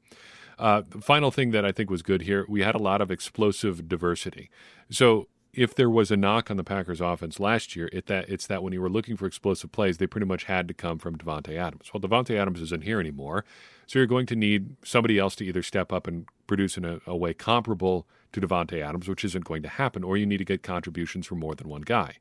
Uh, 0.58 0.84
final 1.02 1.32
thing 1.32 1.52
that 1.52 1.66
I 1.66 1.74
think 1.74 1.90
was 1.90 2.02
good 2.02 2.22
here, 2.22 2.46
we 2.48 2.62
had 2.62 2.76
a 2.76 2.82
lot 2.82 3.02
of 3.02 3.12
explosive 3.12 3.90
diversity. 3.90 4.50
So 4.90 5.28
if 5.54 5.76
there 5.76 5.90
was 5.90 6.12
a 6.12 6.16
knock 6.16 6.50
on 6.50 6.56
the 6.56 6.64
Packers 6.64 7.02
offense 7.02 7.42
last 7.42 7.76
year, 7.76 7.90
it 7.92 8.06
that 8.06 8.30
it's 8.30 8.48
that 8.48 8.64
when 8.64 8.72
you 8.72 8.82
were 8.82 8.90
looking 8.90 9.18
for 9.18 9.26
explosive 9.26 9.74
plays, 9.74 9.98
they 9.98 10.08
pretty 10.08 10.26
much 10.26 10.46
had 10.46 10.70
to 10.70 10.74
come 10.74 10.98
from 10.98 11.18
Davante 11.18 11.58
Adams. 11.58 11.92
Well, 11.94 12.00
Davante 12.00 12.40
Adams 12.40 12.62
isn't 12.62 12.86
here 12.86 13.02
anymore, 13.02 13.44
so 13.86 14.00
you're 14.00 14.06
going 14.06 14.28
to 14.28 14.36
need 14.38 14.78
somebody 14.82 15.20
else 15.20 15.36
to 15.36 15.46
either 15.46 15.62
step 15.62 15.92
up 15.92 16.08
and 16.08 16.26
produce 16.48 16.78
in 16.78 16.86
a, 16.86 17.02
a 17.06 17.18
way 17.18 17.34
comparable 17.34 18.08
to 18.32 18.40
Davante 18.40 18.82
Adams, 18.82 19.10
which 19.10 19.26
isn't 19.26 19.44
going 19.44 19.64
to 19.64 19.70
happen, 19.70 20.06
or 20.06 20.16
you 20.16 20.26
need 20.26 20.38
to 20.38 20.46
get 20.46 20.64
contributions 20.64 21.28
from 21.28 21.40
more 21.40 21.54
than 21.54 21.68
one 21.68 21.82
guy 21.82 22.20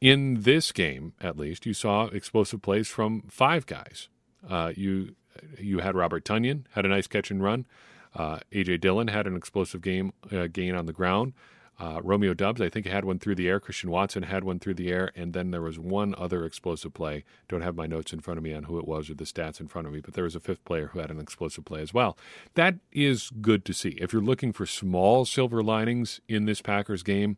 in 0.00 0.42
this 0.42 0.72
game, 0.72 1.14
at 1.20 1.36
least, 1.36 1.66
you 1.66 1.74
saw 1.74 2.06
explosive 2.06 2.62
plays 2.62 2.88
from 2.88 3.22
five 3.28 3.66
guys. 3.66 4.08
Uh, 4.48 4.72
you 4.76 5.14
you 5.58 5.80
had 5.80 5.94
Robert 5.94 6.24
Tonyan 6.24 6.64
had 6.72 6.84
a 6.84 6.88
nice 6.88 7.06
catch 7.06 7.30
and 7.30 7.42
run. 7.42 7.66
Uh, 8.14 8.38
AJ 8.52 8.80
Dillon 8.80 9.08
had 9.08 9.26
an 9.26 9.36
explosive 9.36 9.82
game 9.82 10.12
uh, 10.32 10.46
gain 10.46 10.74
on 10.74 10.86
the 10.86 10.92
ground. 10.92 11.34
Uh, 11.78 12.00
Romeo 12.02 12.32
Doubs, 12.32 12.60
I 12.62 12.70
think, 12.70 12.86
had 12.86 13.04
one 13.04 13.18
through 13.18 13.34
the 13.34 13.48
air. 13.48 13.60
Christian 13.60 13.90
Watson 13.90 14.22
had 14.22 14.44
one 14.44 14.58
through 14.58 14.74
the 14.74 14.90
air. 14.90 15.12
And 15.14 15.34
then 15.34 15.50
there 15.50 15.60
was 15.60 15.78
one 15.78 16.14
other 16.16 16.44
explosive 16.44 16.94
play. 16.94 17.24
Don't 17.48 17.60
have 17.60 17.76
my 17.76 17.86
notes 17.86 18.14
in 18.14 18.20
front 18.20 18.38
of 18.38 18.44
me 18.44 18.54
on 18.54 18.64
who 18.64 18.78
it 18.78 18.88
was 18.88 19.10
or 19.10 19.14
the 19.14 19.24
stats 19.24 19.60
in 19.60 19.68
front 19.68 19.86
of 19.86 19.92
me, 19.92 20.00
but 20.00 20.14
there 20.14 20.24
was 20.24 20.34
a 20.34 20.40
fifth 20.40 20.64
player 20.64 20.88
who 20.88 21.00
had 21.00 21.10
an 21.10 21.20
explosive 21.20 21.66
play 21.66 21.82
as 21.82 21.92
well. 21.92 22.16
That 22.54 22.76
is 22.92 23.30
good 23.42 23.66
to 23.66 23.74
see. 23.74 23.90
If 24.00 24.14
you're 24.14 24.22
looking 24.22 24.52
for 24.52 24.64
small 24.64 25.26
silver 25.26 25.62
linings 25.62 26.20
in 26.28 26.46
this 26.46 26.62
Packers 26.62 27.02
game, 27.02 27.36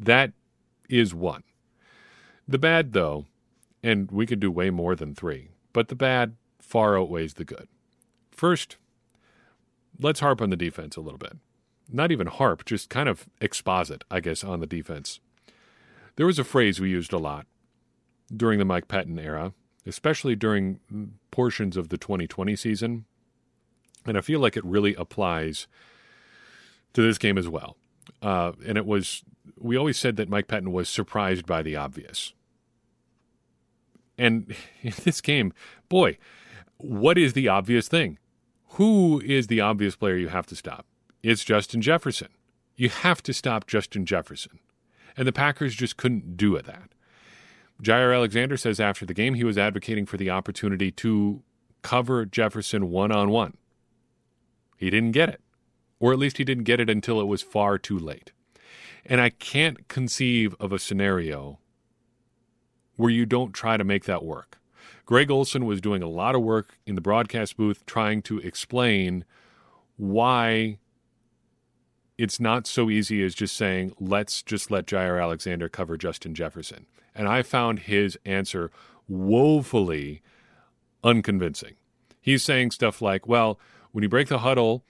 that 0.00 0.32
is 0.88 1.14
one. 1.14 1.44
The 2.46 2.58
bad, 2.58 2.92
though, 2.92 3.26
and 3.82 4.10
we 4.10 4.26
could 4.26 4.40
do 4.40 4.50
way 4.50 4.70
more 4.70 4.94
than 4.94 5.14
three, 5.14 5.48
but 5.72 5.88
the 5.88 5.94
bad 5.94 6.36
far 6.60 6.98
outweighs 6.98 7.34
the 7.34 7.44
good. 7.44 7.68
First, 8.30 8.76
let's 9.98 10.20
harp 10.20 10.40
on 10.40 10.50
the 10.50 10.56
defense 10.56 10.96
a 10.96 11.00
little 11.00 11.18
bit 11.18 11.36
not 11.92 12.10
even 12.10 12.26
harp, 12.26 12.64
just 12.64 12.88
kind 12.88 13.08
of 13.08 13.28
exposit, 13.40 14.04
I 14.10 14.20
guess, 14.20 14.44
on 14.44 14.60
the 14.60 14.66
defense. 14.66 15.20
There 16.16 16.26
was 16.26 16.38
a 16.38 16.44
phrase 16.44 16.80
we 16.80 16.90
used 16.90 17.12
a 17.12 17.18
lot 17.18 17.46
during 18.34 18.58
the 18.58 18.64
Mike 18.64 18.88
Pettine 18.88 19.18
era, 19.18 19.52
especially 19.86 20.36
during 20.36 20.80
portions 21.30 21.76
of 21.76 21.88
the 21.88 21.98
2020 21.98 22.56
season, 22.56 23.04
and 24.06 24.16
I 24.16 24.20
feel 24.20 24.40
like 24.40 24.56
it 24.56 24.64
really 24.64 24.94
applies 24.94 25.66
to 26.92 27.02
this 27.02 27.18
game 27.18 27.38
as 27.38 27.48
well. 27.48 27.76
Uh, 28.24 28.52
and 28.66 28.78
it 28.78 28.86
was, 28.86 29.22
we 29.58 29.76
always 29.76 29.98
said 29.98 30.16
that 30.16 30.30
Mike 30.30 30.48
Pettine 30.48 30.72
was 30.72 30.88
surprised 30.88 31.44
by 31.44 31.62
the 31.62 31.76
obvious. 31.76 32.32
And 34.16 34.54
in 34.82 34.94
this 35.04 35.20
game, 35.20 35.52
boy, 35.88 36.16
what 36.78 37.18
is 37.18 37.34
the 37.34 37.48
obvious 37.48 37.86
thing? 37.86 38.18
Who 38.70 39.20
is 39.24 39.46
the 39.46 39.60
obvious 39.60 39.94
player 39.94 40.16
you 40.16 40.28
have 40.28 40.46
to 40.46 40.56
stop? 40.56 40.86
it's 41.24 41.42
Justin 41.42 41.80
Jefferson. 41.80 42.28
You 42.76 42.90
have 42.90 43.22
to 43.22 43.32
stop 43.32 43.66
Justin 43.66 44.04
Jefferson. 44.04 44.58
And 45.16 45.26
the 45.26 45.32
Packers 45.32 45.74
just 45.74 45.96
couldn't 45.96 46.36
do 46.36 46.54
it 46.56 46.66
that. 46.66 46.90
Jaire 47.82 48.14
Alexander 48.14 48.56
says 48.56 48.78
after 48.78 49.06
the 49.06 49.14
game 49.14 49.34
he 49.34 49.44
was 49.44 49.56
advocating 49.56 50.06
for 50.06 50.16
the 50.16 50.30
opportunity 50.30 50.90
to 50.92 51.42
cover 51.82 52.26
Jefferson 52.26 52.90
one 52.90 53.10
on 53.10 53.30
one. 53.30 53.56
He 54.76 54.90
didn't 54.90 55.12
get 55.12 55.28
it, 55.28 55.40
or 56.04 56.12
at 56.12 56.18
least 56.18 56.36
he 56.36 56.44
didn't 56.44 56.64
get 56.64 56.80
it 56.80 56.90
until 56.90 57.18
it 57.18 57.24
was 57.24 57.40
far 57.40 57.78
too 57.78 57.98
late. 57.98 58.30
And 59.06 59.22
I 59.22 59.30
can't 59.30 59.88
conceive 59.88 60.54
of 60.60 60.70
a 60.70 60.78
scenario 60.78 61.58
where 62.96 63.08
you 63.08 63.24
don't 63.24 63.54
try 63.54 63.78
to 63.78 63.84
make 63.84 64.04
that 64.04 64.22
work. 64.22 64.58
Greg 65.06 65.30
Olsen 65.30 65.64
was 65.64 65.80
doing 65.80 66.02
a 66.02 66.06
lot 66.06 66.34
of 66.34 66.42
work 66.42 66.76
in 66.84 66.94
the 66.94 67.00
broadcast 67.00 67.56
booth 67.56 67.86
trying 67.86 68.20
to 68.20 68.38
explain 68.40 69.24
why 69.96 70.76
it's 72.18 72.38
not 72.38 72.66
so 72.66 72.90
easy 72.90 73.24
as 73.24 73.34
just 73.34 73.56
saying, 73.56 73.94
let's 73.98 74.42
just 74.42 74.70
let 74.70 74.84
Jaire 74.84 75.22
Alexander 75.22 75.70
cover 75.70 75.96
Justin 75.96 76.34
Jefferson. 76.34 76.84
And 77.14 77.28
I 77.28 77.40
found 77.40 77.78
his 77.78 78.18
answer 78.26 78.70
woefully 79.08 80.20
unconvincing. 81.02 81.76
He's 82.20 82.42
saying 82.42 82.72
stuff 82.72 83.00
like, 83.00 83.26
well, 83.26 83.58
when 83.92 84.02
you 84.02 84.10
break 84.10 84.28
the 84.28 84.40
huddle 84.40 84.84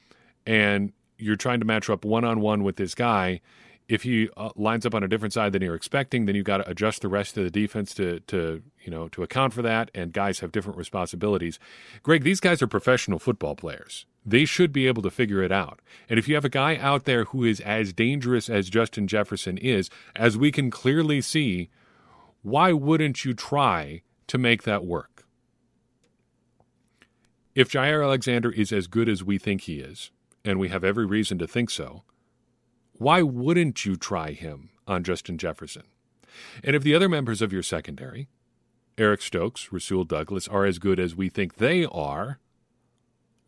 and 0.45 0.93
you're 1.19 1.37
trying 1.37 1.61
to 1.61 1.67
match 1.67 1.89
up 1.89 2.05
one 2.05 2.25
on 2.25 2.41
one 2.41 2.63
with 2.65 2.77
this 2.77 2.95
guy, 2.95 3.41
if 3.89 4.03
he 4.03 4.29
uh, 4.37 4.51
lines 4.57 4.87
up 4.87 4.95
on 4.95 5.03
a 5.03 5.09
different 5.09 5.35
side 5.35 5.53
than 5.53 5.63
you're 5.63 5.75
expecting, 5.75 6.25
then 6.25 6.35
you've 6.35 6.45
got 6.45 6.59
to 6.59 6.69
adjust 6.69 7.03
the 7.03 7.09
rest 7.09 7.37
of 7.37 7.45
the 7.45 7.51
defense 7.51 7.93
to 7.95 8.21
to 8.21 8.63
you 8.81 8.91
know 8.91 9.09
to 9.09 9.23
account 9.23 9.53
for 9.53 9.63
that. 9.63 9.91
And 9.95 10.13
guys 10.13 10.41
have 10.41 10.53
different 10.53 10.79
responsibilities. 10.79 11.59
Greg, 12.03 12.25
these 12.25 12.41
guys 12.41 12.63
are 12.63 12.67
professional 12.67 13.19
football 13.19 13.55
players. 13.55 14.07
They 14.25 14.47
should 14.47 14.73
be 14.73 14.87
able 14.87 15.03
to 15.03 15.11
figure 15.11 15.43
it 15.43 15.53
out. 15.53 15.81
And 16.09 16.19
if 16.19 16.29
you 16.29 16.35
have 16.35 16.47
a 16.47 16.51
guy 16.51 16.77
out 16.77 17.05
there 17.05 17.25
who 17.25 17.45
is 17.45 17.61
as 17.61 17.93
dangerous 17.93 18.49
as 18.49 18.71
Justin 18.71 19.07
Jefferson 19.07 19.59
is, 19.59 19.91
as 20.17 20.39
we 20.39 20.51
can 20.51 20.71
clearly 20.71 21.21
see, 21.21 21.69
why 22.43 22.73
wouldn't 22.73 23.25
you 23.25 23.35
try 23.35 24.01
to 24.29 24.39
make 24.39 24.63
that 24.63 24.85
work? 24.85 25.27
If 27.55 27.71
Jaire 27.71 28.03
Alexander 28.03 28.51
is 28.51 28.73
as 28.73 28.87
good 28.87 29.09
as 29.09 29.23
we 29.23 29.37
think 29.39 29.63
he 29.63 29.79
is, 29.79 30.11
and 30.45 30.59
we 30.59 30.69
have 30.69 30.85
every 30.85 31.07
reason 31.07 31.39
to 31.39 31.47
think 31.47 31.71
so, 31.71 32.03
why 32.93 33.23
wouldn't 33.23 33.85
you 33.85 33.97
try 33.97 34.33
him 34.33 34.71
on 34.87 35.03
Justin 35.03 35.39
Jefferson? 35.39 35.85
And 36.63 36.77
if 36.77 36.83
the 36.83 36.95
other 36.95 37.09
members 37.09 37.41
of 37.41 37.53
your 37.53 37.63
secondary, 37.63 38.29
Eric 38.99 39.23
Stokes, 39.23 39.73
Rasul 39.73 40.05
Douglas, 40.05 40.47
are 40.49 40.65
as 40.65 40.79
good 40.79 41.01
as 41.01 41.17
we 41.17 41.29
think 41.29 41.57
they 41.57 41.85
are, 41.85 42.39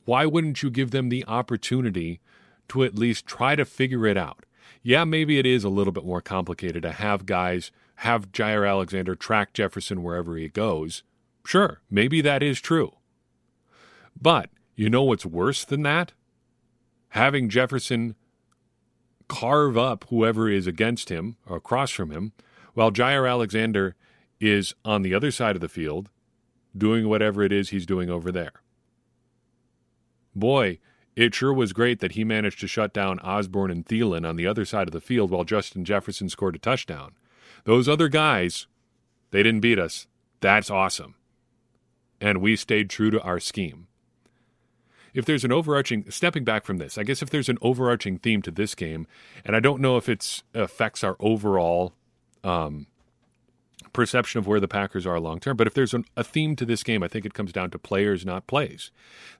why 0.05 0.27
wouldn't 0.27 0.63
you 0.63 0.71
give 0.71 0.91
them 0.91 1.09
the 1.09 1.25
opportunity 1.27 2.21
to 2.69 2.83
at 2.85 2.95
least 2.95 3.27
try 3.27 3.55
to 3.55 3.65
figure 3.65 4.07
it 4.07 4.17
out? 4.17 4.45
Yeah, 4.83 5.05
maybe 5.05 5.39
it 5.39 5.47
is 5.47 5.65
a 5.65 5.69
little 5.69 5.93
bit 5.93 6.05
more 6.05 6.21
complicated 6.21 6.83
to 6.83 6.93
have 6.93 7.27
guys 7.27 7.71
have 8.01 8.33
Jaire 8.33 8.69
Alexander 8.69 9.15
track 9.15 9.53
Jefferson 9.53 10.03
wherever 10.03 10.37
he 10.37 10.49
goes. 10.49 11.03
Sure, 11.45 11.81
maybe 11.91 12.21
that 12.21 12.43
is 12.43 12.61
true. 12.61 12.93
But 14.21 14.51
you 14.75 14.91
know 14.91 15.03
what's 15.03 15.27
worse 15.27 15.65
than 15.65 15.83
that? 15.83 16.13
Having 17.17 17.49
Jefferson 17.49 18.15
carve 19.29 19.77
up 19.77 20.05
whoever 20.09 20.49
is 20.49 20.67
against 20.67 21.09
him 21.09 21.37
or 21.47 21.57
across 21.57 21.91
from 21.91 22.11
him, 22.11 22.33
while 22.75 22.93
Jaire 22.93 23.29
Alexander 23.29 23.97
is 24.39 24.75
on 24.85 25.03
the 25.03 25.15
other 25.15 25.31
side 25.31 25.57
of 25.57 25.63
the 25.63 25.69
field 25.69 26.11
doing 26.77 27.09
whatever 27.09 27.43
it 27.43 27.53
is 27.53 27.71
he's 27.71 27.87
doing 27.87 28.11
over 28.11 28.31
there 28.31 28.63
boy, 30.37 30.79
it 31.17 31.35
sure 31.35 31.53
was 31.53 31.73
great 31.73 32.01
that 32.01 32.13
he 32.13 32.23
managed 32.23 32.61
to 32.61 32.69
shut 32.69 32.93
down 32.93 33.19
Osborn 33.21 33.71
and 33.71 33.85
Thielen 33.85 34.29
on 34.29 34.37
the 34.37 34.47
other 34.47 34.65
side 34.65 34.87
of 34.87 34.93
the 34.93 35.01
field 35.01 35.31
while 35.31 35.45
Justin 35.45 35.85
Jefferson 35.85 36.29
scored 36.29 36.55
a 36.55 36.59
touchdown. 36.59 37.15
Those 37.65 37.89
other 37.89 38.09
guys, 38.09 38.67
they 39.31 39.43
didn't 39.43 39.63
beat 39.63 39.79
us. 39.79 40.07
That's 40.41 40.71
awesome. 40.71 41.15
And 42.21 42.41
we 42.41 42.55
stayed 42.55 42.91
true 42.91 43.11
to 43.11 43.21
our 43.23 43.41
scheme. 43.41 43.89
If 45.17 45.25
there's 45.25 45.45
an 45.45 45.53
overarching, 45.53 46.11
stepping 46.11 46.45
back 46.45 46.67
from 46.67 46.77
this, 46.77 46.99
I 46.99 47.03
guess 47.03 47.23
if 47.23 47.31
there's 47.31 47.49
an 47.49 47.57
overarching 47.63 48.19
theme 48.19 48.43
to 48.43 48.51
this 48.51 48.75
game, 48.75 49.07
and 49.47 49.57
I 49.57 49.61
don't 49.61 49.81
know 49.81 49.97
if 49.97 50.11
it 50.11 50.43
affects 50.53 51.03
our 51.03 51.17
overall 51.19 51.95
um, 52.45 52.87
perception 53.95 54.39
of 54.39 54.47
where 54.47 54.61
the 54.61 54.69
Packers 54.69 55.07
are 55.07 55.19
long 55.19 55.41
term. 55.41 55.57
But 55.57 55.67
if 55.67 55.73
there's 55.73 55.95
an, 55.95 56.05
a 56.19 56.23
theme 56.23 56.55
to 56.57 56.67
this 56.67 56.83
game, 56.83 57.03
I 57.03 57.09
think 57.09 57.25
it 57.25 57.33
comes 57.33 57.51
down 57.51 57.71
to 57.71 57.79
players, 57.79 58.27
not 58.27 58.47
plays. 58.47 58.91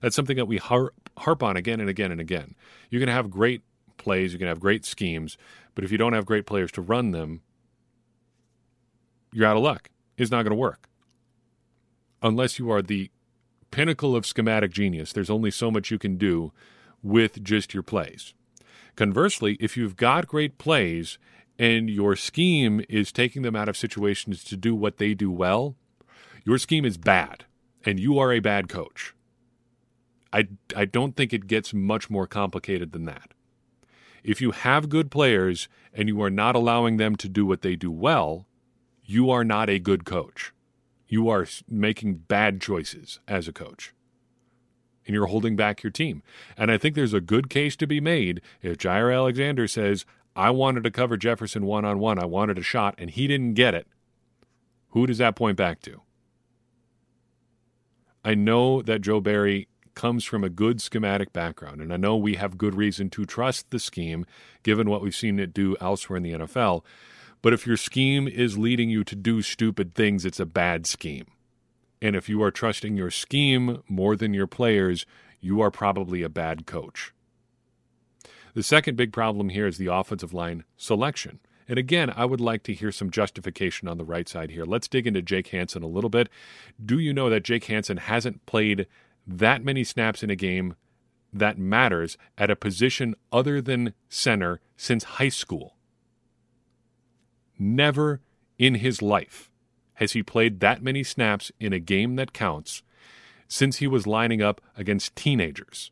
That's 0.01 0.15
something 0.15 0.35
that 0.37 0.47
we 0.47 0.57
harp, 0.57 0.95
harp 1.15 1.43
on 1.43 1.55
again 1.55 1.79
and 1.79 1.89
again 1.89 2.11
and 2.11 2.19
again. 2.19 2.55
You 2.89 2.99
can 2.99 3.07
have 3.07 3.29
great 3.29 3.61
plays, 3.97 4.33
you 4.33 4.39
can 4.39 4.47
have 4.47 4.59
great 4.59 4.83
schemes, 4.83 5.37
but 5.75 5.83
if 5.83 5.91
you 5.91 5.99
don't 5.99 6.13
have 6.13 6.25
great 6.25 6.47
players 6.47 6.71
to 6.71 6.81
run 6.81 7.11
them, 7.11 7.41
you're 9.31 9.45
out 9.45 9.57
of 9.57 9.61
luck. 9.61 9.91
It's 10.17 10.31
not 10.31 10.41
going 10.41 10.51
to 10.51 10.55
work. 10.55 10.89
Unless 12.23 12.57
you 12.57 12.71
are 12.71 12.81
the 12.81 13.11
pinnacle 13.71 14.15
of 14.15 14.25
schematic 14.25 14.71
genius, 14.71 15.13
there's 15.13 15.29
only 15.29 15.51
so 15.51 15.71
much 15.71 15.91
you 15.91 15.99
can 15.99 16.17
do 16.17 16.51
with 17.03 17.43
just 17.43 17.73
your 17.73 17.83
plays. 17.83 18.33
Conversely, 18.95 19.57
if 19.59 19.77
you've 19.77 19.95
got 19.95 20.27
great 20.27 20.57
plays 20.57 21.17
and 21.59 21.89
your 21.89 22.15
scheme 22.15 22.83
is 22.89 23.11
taking 23.11 23.41
them 23.41 23.55
out 23.55 23.69
of 23.69 23.77
situations 23.77 24.43
to 24.43 24.57
do 24.57 24.75
what 24.75 24.97
they 24.97 25.13
do 25.13 25.31
well, 25.31 25.75
your 26.43 26.57
scheme 26.57 26.85
is 26.85 26.97
bad 26.97 27.45
and 27.85 27.99
you 27.99 28.17
are 28.17 28.31
a 28.31 28.39
bad 28.39 28.69
coach. 28.69 29.13
I, 30.33 30.47
I 30.75 30.85
don't 30.85 31.15
think 31.15 31.33
it 31.33 31.47
gets 31.47 31.73
much 31.73 32.09
more 32.09 32.27
complicated 32.27 32.91
than 32.91 33.05
that. 33.05 33.33
If 34.23 34.41
you 34.41 34.51
have 34.51 34.89
good 34.89 35.09
players 35.09 35.69
and 35.93 36.09
you 36.09 36.21
are 36.21 36.29
not 36.29 36.55
allowing 36.55 36.97
them 36.97 37.15
to 37.17 37.29
do 37.29 37.45
what 37.45 37.61
they 37.61 37.75
do 37.75 37.91
well, 37.91 38.45
you 39.05 39.29
are 39.29 39.43
not 39.43 39.69
a 39.69 39.79
good 39.79 40.03
coach. 40.03 40.51
You 41.07 41.29
are 41.29 41.47
making 41.69 42.15
bad 42.27 42.61
choices 42.61 43.19
as 43.27 43.47
a 43.47 43.53
coach. 43.53 43.93
And 45.05 45.13
you're 45.13 45.27
holding 45.27 45.55
back 45.55 45.83
your 45.83 45.91
team. 45.91 46.21
And 46.57 46.69
I 46.69 46.77
think 46.77 46.95
there's 46.95 47.13
a 47.13 47.21
good 47.21 47.49
case 47.49 47.77
to 47.77 47.87
be 47.87 48.01
made 48.01 48.41
if 48.61 48.77
Jaire 48.77 49.15
Alexander 49.15 49.67
says, 49.67 50.05
I 50.35 50.49
wanted 50.51 50.83
to 50.83 50.91
cover 50.91 51.17
Jefferson 51.17 51.65
one 51.65 51.85
on 51.85 51.97
one. 51.97 52.19
I 52.19 52.25
wanted 52.25 52.57
a 52.57 52.61
shot, 52.61 52.93
and 52.97 53.09
he 53.09 53.25
didn't 53.25 53.53
get 53.53 53.73
it. 53.73 53.87
Who 54.89 55.07
does 55.07 55.17
that 55.17 55.35
point 55.35 55.57
back 55.57 55.81
to? 55.81 56.01
I 58.23 58.35
know 58.35 58.81
that 58.81 59.01
Joe 59.01 59.21
Barry 59.21 59.67
comes 59.95 60.25
from 60.25 60.43
a 60.43 60.49
good 60.49 60.79
schematic 60.79 61.33
background, 61.33 61.81
and 61.81 61.91
I 61.91 61.97
know 61.97 62.15
we 62.15 62.35
have 62.35 62.57
good 62.57 62.75
reason 62.75 63.09
to 63.11 63.25
trust 63.25 63.71
the 63.71 63.79
scheme 63.79 64.25
given 64.61 64.89
what 64.89 65.01
we've 65.01 65.15
seen 65.15 65.39
it 65.39 65.53
do 65.53 65.75
elsewhere 65.81 66.17
in 66.17 66.23
the 66.23 66.33
NFL. 66.33 66.83
But 67.41 67.53
if 67.53 67.67
your 67.67 67.77
scheme 67.77 68.27
is 68.27 68.57
leading 68.57 68.89
you 68.89 69.03
to 69.03 69.15
do 69.15 69.41
stupid 69.41 69.93
things, 69.93 70.25
it's 70.25 70.39
a 70.39 70.45
bad 70.45 70.85
scheme. 70.87 71.27
And 72.01 72.15
if 72.15 72.29
you 72.29 72.41
are 72.43 72.51
trusting 72.51 72.97
your 72.97 73.11
scheme 73.11 73.83
more 73.87 74.15
than 74.15 74.33
your 74.33 74.47
players, 74.47 75.05
you 75.39 75.61
are 75.61 75.71
probably 75.71 76.23
a 76.23 76.29
bad 76.29 76.65
coach. 76.65 77.13
The 78.53 78.63
second 78.63 78.95
big 78.95 79.13
problem 79.13 79.49
here 79.49 79.67
is 79.67 79.77
the 79.77 79.93
offensive 79.93 80.33
line 80.33 80.63
selection. 80.77 81.39
And 81.67 81.77
again, 81.77 82.11
I 82.15 82.25
would 82.25 82.41
like 82.41 82.63
to 82.63 82.73
hear 82.73 82.91
some 82.91 83.11
justification 83.11 83.87
on 83.87 83.97
the 83.97 84.05
right 84.05 84.27
side 84.27 84.51
here. 84.51 84.63
Let's 84.63 84.87
dig 84.87 85.05
into 85.05 85.21
Jake 85.21 85.47
Hanson 85.47 85.83
a 85.83 85.87
little 85.87 86.09
bit. 86.09 86.29
Do 86.83 86.97
you 86.97 87.13
know 87.13 87.29
that 87.29 87.43
Jake 87.43 87.65
Hanson 87.65 87.97
hasn't 87.97 88.45
played 88.45 88.87
that 89.27 89.63
many 89.63 89.83
snaps 89.83 90.23
in 90.23 90.29
a 90.29 90.35
game 90.35 90.75
that 91.33 91.57
matters 91.57 92.17
at 92.37 92.49
a 92.49 92.55
position 92.55 93.15
other 93.31 93.61
than 93.61 93.93
center 94.09 94.59
since 94.75 95.03
high 95.03 95.29
school. 95.29 95.75
Never 97.59 98.21
in 98.57 98.75
his 98.75 99.01
life 99.01 99.51
has 99.95 100.11
he 100.11 100.21
played 100.21 100.59
that 100.59 100.83
many 100.83 101.03
snaps 101.03 101.51
in 101.59 101.73
a 101.73 101.79
game 101.79 102.15
that 102.15 102.33
counts 102.33 102.83
since 103.47 103.77
he 103.77 103.87
was 103.87 104.05
lining 104.05 104.41
up 104.41 104.61
against 104.75 105.15
teenagers. 105.15 105.91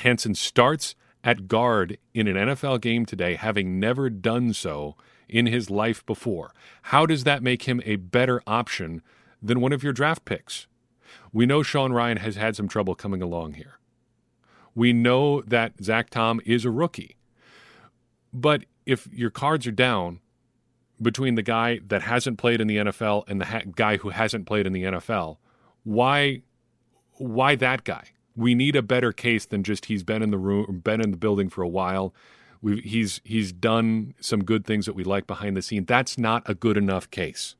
Hanson 0.00 0.34
starts 0.34 0.94
at 1.24 1.48
guard 1.48 1.98
in 2.14 2.26
an 2.26 2.36
NFL 2.36 2.80
game 2.80 3.06
today, 3.06 3.36
having 3.36 3.78
never 3.78 4.10
done 4.10 4.52
so 4.52 4.96
in 5.28 5.46
his 5.46 5.70
life 5.70 6.04
before. 6.06 6.52
How 6.82 7.06
does 7.06 7.24
that 7.24 7.42
make 7.42 7.62
him 7.62 7.80
a 7.84 7.96
better 7.96 8.42
option 8.46 9.02
than 9.42 9.60
one 9.60 9.72
of 9.72 9.82
your 9.82 9.92
draft 9.92 10.24
picks? 10.24 10.66
We 11.32 11.46
know 11.46 11.62
Sean 11.62 11.92
Rhyan 11.92 12.18
has 12.18 12.36
had 12.36 12.56
some 12.56 12.68
trouble 12.68 12.94
coming 12.94 13.22
along 13.22 13.54
here. 13.54 13.78
We 14.74 14.92
know 14.92 15.42
that 15.42 15.82
Zach 15.82 16.10
Tom 16.10 16.40
is 16.44 16.64
a 16.64 16.70
rookie. 16.70 17.16
But 18.32 18.64
if 18.86 19.08
your 19.12 19.30
cards 19.30 19.66
are 19.66 19.72
down 19.72 20.20
between 21.00 21.34
the 21.34 21.42
guy 21.42 21.80
that 21.86 22.02
hasn't 22.02 22.38
played 22.38 22.60
in 22.60 22.66
the 22.68 22.76
NFL 22.78 23.24
and 23.28 23.40
the 23.40 23.46
ha- 23.46 23.62
guy 23.74 23.96
who 23.98 24.10
hasn't 24.10 24.46
played 24.46 24.66
in 24.66 24.72
the 24.72 24.84
NFL, 24.84 25.38
why 25.84 26.42
why 27.14 27.54
that 27.56 27.84
guy? 27.84 28.08
We 28.34 28.54
need 28.54 28.76
a 28.76 28.82
better 28.82 29.12
case 29.12 29.44
than 29.44 29.62
just 29.62 29.86
he's 29.86 30.02
been 30.02 30.22
in 30.22 30.30
the 30.30 30.38
room, 30.38 30.80
been 30.82 31.00
in 31.00 31.10
the 31.10 31.16
building 31.16 31.50
for 31.50 31.62
a 31.62 31.68
while. 31.68 32.14
we 32.62 32.80
he's 32.80 33.20
he's 33.24 33.52
done 33.52 34.14
some 34.20 34.44
good 34.44 34.64
things 34.64 34.86
that 34.86 34.94
we 34.94 35.04
like 35.04 35.26
behind 35.26 35.56
the 35.56 35.62
scene. 35.62 35.84
That's 35.84 36.16
not 36.16 36.42
a 36.48 36.54
good 36.54 36.76
enough 36.76 37.10
case. 37.10 37.56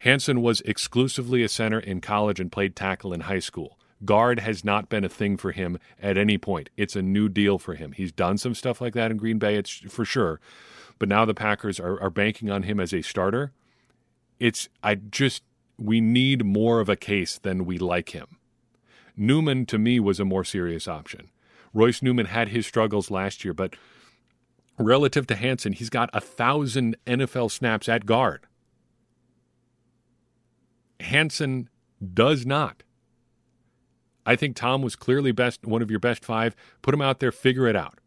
Hanson 0.00 0.42
was 0.42 0.60
exclusively 0.62 1.42
a 1.42 1.48
center 1.48 1.80
in 1.80 2.00
college 2.00 2.38
and 2.38 2.52
played 2.52 2.76
tackle 2.76 3.12
in 3.12 3.22
high 3.22 3.38
school. 3.40 3.78
Guard 4.04 4.40
has 4.40 4.64
not 4.64 4.88
been 4.88 5.04
a 5.04 5.08
thing 5.08 5.36
for 5.36 5.52
him 5.52 5.78
at 6.00 6.18
any 6.18 6.38
point. 6.38 6.70
It's 6.76 6.96
a 6.96 7.02
new 7.02 7.28
deal 7.28 7.58
for 7.58 7.74
him. 7.74 7.92
He's 7.92 8.12
done 8.12 8.38
some 8.38 8.54
stuff 8.54 8.80
like 8.80 8.94
that 8.94 9.10
in 9.10 9.16
Green 9.16 9.38
Bay, 9.38 9.56
it's 9.56 9.70
for 9.70 10.04
sure. 10.04 10.40
But 10.98 11.08
now 11.08 11.24
the 11.24 11.34
Packers 11.34 11.80
are, 11.80 12.00
are 12.00 12.10
banking 12.10 12.50
on 12.50 12.64
him 12.64 12.80
as 12.80 12.92
a 12.92 13.02
starter. 13.02 13.52
It's 14.38 14.68
I 14.82 14.94
just 14.96 15.42
we 15.78 16.00
need 16.00 16.44
more 16.44 16.80
of 16.80 16.88
a 16.88 16.96
case 16.96 17.38
than 17.38 17.64
we 17.64 17.78
like 17.78 18.10
him. 18.10 18.38
Newman 19.16 19.66
to 19.66 19.78
me 19.78 20.00
was 20.00 20.20
a 20.20 20.24
more 20.24 20.44
serious 20.44 20.88
option. 20.88 21.30
Royce 21.72 22.02
Newman 22.02 22.26
had 22.26 22.48
his 22.48 22.66
struggles 22.66 23.10
last 23.10 23.44
year, 23.44 23.52
but 23.52 23.74
relative 24.78 25.26
to 25.28 25.34
Hanson, 25.34 25.72
he's 25.72 25.90
got 25.90 26.10
a 26.12 26.20
thousand 26.20 26.96
NFL 27.06 27.50
snaps 27.50 27.88
at 27.88 28.06
guard. 28.06 28.46
Hanson 31.00 31.68
does 32.12 32.46
not. 32.46 32.83
I 34.26 34.36
think 34.36 34.56
Tom 34.56 34.82
was 34.82 34.96
clearly 34.96 35.32
best 35.32 35.66
one 35.66 35.82
of 35.82 35.90
your 35.90 36.00
best 36.00 36.24
five. 36.24 36.56
Put 36.82 36.94
him 36.94 37.02
out 37.02 37.20
there, 37.20 37.32
figure 37.32 37.66
it 37.66 37.76
out. 37.76 37.98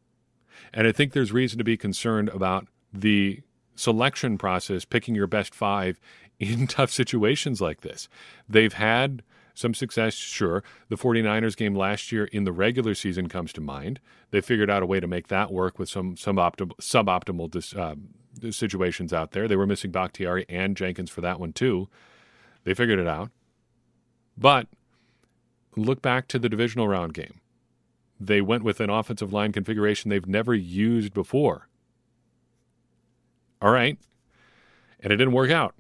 And 0.74 0.88
I 0.88 0.92
think 0.92 1.14
there's 1.14 1.32
reason 1.32 1.58
to 1.58 1.64
be 1.64 1.78
concerned 1.78 2.30
about 2.30 2.68
the 2.92 3.42
selection 3.76 4.38
process, 4.38 4.86
picking 4.86 5.16
your 5.16 5.28
best 5.28 5.54
five 5.54 6.00
in 6.40 6.68
tough 6.68 6.92
situations 6.92 7.62
like 7.62 7.82
this. 7.82 8.08
They've 8.48 8.74
had 8.74 9.24
some 9.54 9.74
success, 9.74 10.14
sure. 10.14 10.64
The 10.90 10.98
49ers 10.98 11.58
game 11.58 11.76
last 11.76 12.12
year 12.12 12.26
in 12.26 12.44
the 12.44 12.52
regular 12.52 12.94
season 12.94 13.28
comes 13.28 13.52
to 13.54 13.62
mind. 13.62 14.00
They 14.30 14.40
figured 14.40 14.70
out 14.70 14.84
a 14.84 14.86
way 14.86 15.00
to 15.00 15.08
make 15.08 15.30
that 15.30 15.52
work 15.52 15.80
with 15.80 15.90
some 15.90 16.16
suboptimal, 16.16 16.76
suboptimal 16.80 17.50
dis, 17.50 17.74
uh, 17.74 17.96
situations 18.52 19.14
out 19.14 19.32
there. 19.32 19.48
They 19.48 19.56
were 19.56 19.66
missing 19.66 19.90
Bakhtiari 19.90 20.46
and 20.48 20.78
Jenkins 20.78 21.10
for 21.10 21.22
that 21.22 21.40
one, 21.40 21.54
too. 21.54 21.90
They 22.66 22.76
figured 22.76 23.00
it 23.00 23.08
out. 23.08 23.32
But 24.38 24.68
look 25.78 26.02
back 26.02 26.28
to 26.30 26.40
the 26.40 26.50
divisional 26.50 26.88
round 26.88 27.14
game. 27.14 27.40
They 28.20 28.42
went 28.42 28.64
with 28.64 28.80
an 28.80 28.90
offensive 28.90 29.32
line 29.32 29.52
configuration 29.52 30.10
they've 30.10 30.26
never 30.26 30.54
used 30.54 31.14
before. 31.14 31.68
All 33.62 33.72
right. 33.72 33.98
And 35.00 35.14
it 35.14 35.18
didn't 35.18 35.34
work 35.34 35.52
out. 35.52 35.76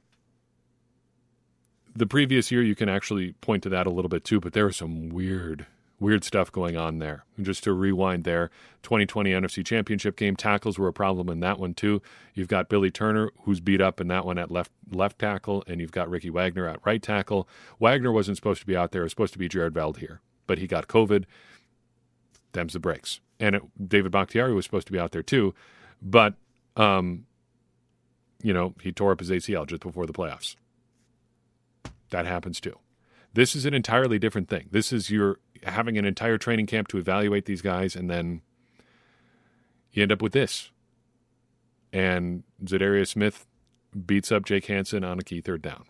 The 1.95 2.05
previous 2.05 2.51
year, 2.51 2.61
you 2.61 2.75
can 2.75 2.89
actually 2.89 3.33
point 3.41 3.63
to 3.63 3.69
that 3.69 3.87
a 3.87 3.89
little 3.89 4.09
bit 4.09 4.23
too, 4.23 4.39
but 4.39 4.53
there 4.53 4.65
was 4.65 4.77
some 4.77 5.09
weird, 5.09 5.65
weird 5.99 6.23
stuff 6.23 6.51
going 6.51 6.77
on 6.77 6.99
there. 6.99 7.23
And 7.35 7.45
just 7.45 7.63
to 7.63 7.73
rewind 7.73 8.23
there, 8.23 8.49
2020 8.83 9.31
NFC 9.31 9.65
Championship 9.65 10.15
game 10.15 10.35
tackles 10.35 10.77
were 10.77 10.87
a 10.87 10.93
problem 10.93 11.29
in 11.29 11.39
that 11.39 11.59
one 11.59 11.73
too. 11.73 12.01
You've 12.33 12.47
got 12.47 12.69
Billy 12.69 12.91
Turner, 12.91 13.31
who's 13.43 13.59
beat 13.59 13.81
up 13.81 13.99
in 13.99 14.07
that 14.09 14.25
one 14.25 14.37
at 14.37 14.51
left 14.51 14.71
left 14.91 15.19
tackle, 15.19 15.63
and 15.67 15.81
you've 15.81 15.91
got 15.91 16.09
Ricky 16.09 16.29
Wagner 16.29 16.67
at 16.67 16.85
right 16.85 17.01
tackle. 17.01 17.47
Wagner 17.79 18.11
wasn't 18.11 18.37
supposed 18.37 18.61
to 18.61 18.67
be 18.67 18.77
out 18.77 18.91
there; 18.91 19.01
it 19.01 19.05
was 19.05 19.11
supposed 19.11 19.33
to 19.33 19.39
be 19.39 19.49
Jared 19.49 19.73
Veldheer, 19.73 20.19
but 20.45 20.59
he 20.59 20.67
got 20.67 20.87
COVID. 20.87 21.25
Them's 22.53 22.73
the 22.73 22.79
breaks. 22.79 23.19
And 23.39 23.55
it, 23.55 23.89
David 23.89 24.11
Bakhtiari 24.11 24.53
was 24.53 24.65
supposed 24.65 24.87
to 24.87 24.93
be 24.93 24.99
out 24.99 25.11
there 25.11 25.23
too, 25.23 25.53
but 26.01 26.35
um, 26.75 27.25
you 28.41 28.53
know, 28.53 28.73
he 28.81 28.91
tore 28.91 29.11
up 29.11 29.19
his 29.19 29.29
ACL 29.29 29.67
just 29.67 29.81
before 29.81 30.05
the 30.05 30.13
playoffs. 30.13 30.55
That 32.09 32.25
happens 32.25 32.59
too. 32.59 32.77
This 33.33 33.55
is 33.55 33.65
an 33.65 33.73
entirely 33.73 34.17
different 34.17 34.49
thing. 34.49 34.67
This 34.71 34.91
is 34.91 35.11
you're 35.11 35.39
having 35.69 35.97
an 35.97 36.05
entire 36.05 36.37
training 36.37 36.65
camp 36.65 36.87
to 36.89 36.97
evaluate 36.97 37.45
these 37.45 37.61
guys, 37.61 37.95
and 37.95 38.09
then 38.09 38.41
you 39.91 40.03
end 40.03 40.11
up 40.11 40.21
with 40.21 40.33
this. 40.33 40.71
And 41.93 42.43
Za'Darius 42.63 43.09
Smith 43.09 43.45
beats 44.05 44.31
up 44.31 44.45
Jake 44.45 44.65
Hanson 44.65 45.03
on 45.03 45.19
a 45.19 45.23
key 45.23 45.41
third 45.41 45.61
down. 45.61 45.85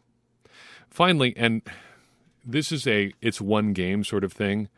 Finally, 0.89 1.33
and 1.35 1.61
this 2.45 2.71
is 2.71 2.87
a 2.87 3.13
it's 3.21 3.41
one 3.41 3.73
game 3.73 4.03
sort 4.03 4.23
of 4.23 4.31
thing, 4.31 4.69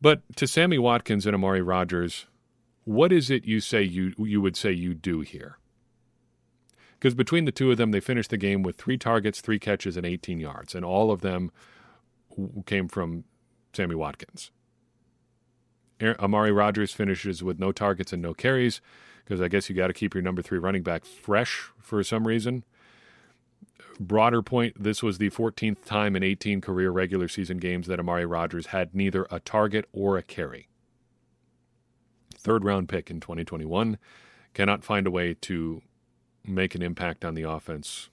but 0.00 0.22
to 0.36 0.46
Sammy 0.46 0.78
Watkins 0.78 1.26
and 1.26 1.34
Amari 1.34 1.62
Rodgers, 1.62 2.26
what 2.84 3.12
is 3.12 3.30
it 3.30 3.44
you 3.44 3.60
say 3.60 3.82
you 3.82 4.12
you 4.18 4.40
would 4.40 4.56
say 4.56 4.72
you 4.72 4.94
do 4.94 5.20
here? 5.20 5.58
because 6.98 7.14
between 7.14 7.44
the 7.44 7.52
two 7.52 7.70
of 7.70 7.76
them, 7.76 7.92
they 7.92 8.00
finished 8.00 8.30
the 8.30 8.36
game 8.36 8.62
with 8.62 8.76
three 8.76 8.98
targets, 8.98 9.40
three 9.40 9.58
catches, 9.58 9.96
and 9.96 10.04
18 10.04 10.40
yards, 10.40 10.74
and 10.74 10.84
all 10.84 11.10
of 11.10 11.20
them 11.20 11.50
came 12.66 12.88
from 12.88 13.24
Sammy 13.78 13.94
Watkins. 13.94 14.50
Amari 16.02 16.50
Rodgers 16.50 16.92
finishes 16.92 17.44
with 17.44 17.60
no 17.60 17.70
targets 17.70 18.12
and 18.12 18.20
no 18.20 18.34
carries 18.34 18.80
because 19.24 19.40
I 19.40 19.46
guess 19.46 19.70
you 19.70 19.76
got 19.76 19.86
to 19.86 19.92
keep 19.92 20.14
your 20.14 20.22
number 20.22 20.42
three 20.42 20.58
running 20.58 20.82
back 20.82 21.04
fresh 21.04 21.70
for 21.80 22.02
some 22.02 22.26
reason. 22.26 22.64
Broader 24.00 24.42
point 24.42 24.82
this 24.82 25.00
was 25.00 25.18
the 25.18 25.30
14th 25.30 25.84
time 25.84 26.16
in 26.16 26.24
18 26.24 26.60
career 26.60 26.90
regular 26.90 27.28
season 27.28 27.58
games 27.58 27.86
that 27.86 28.00
Amari 28.00 28.26
Rodgers 28.26 28.66
had 28.66 28.96
neither 28.96 29.28
a 29.30 29.38
target 29.38 29.84
or 29.92 30.18
a 30.18 30.24
carry. 30.24 30.66
Third 32.34 32.64
round 32.64 32.88
pick 32.88 33.12
in 33.12 33.20
2021 33.20 33.96
cannot 34.54 34.82
find 34.82 35.06
a 35.06 35.10
way 35.12 35.34
to 35.34 35.82
make 36.44 36.74
an 36.74 36.82
impact 36.82 37.24
on 37.24 37.34
the 37.34 37.48
offense, 37.48 38.08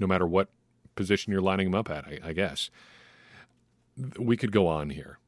no 0.00 0.08
matter 0.08 0.26
what 0.26 0.48
position 0.96 1.32
you're 1.32 1.40
lining 1.40 1.68
him 1.68 1.76
up 1.76 1.88
at, 1.88 2.06
I, 2.06 2.18
I 2.24 2.32
guess. 2.32 2.68
We 4.18 4.36
could 4.36 4.52
go 4.52 4.66
on 4.66 4.90
here. 4.90 5.18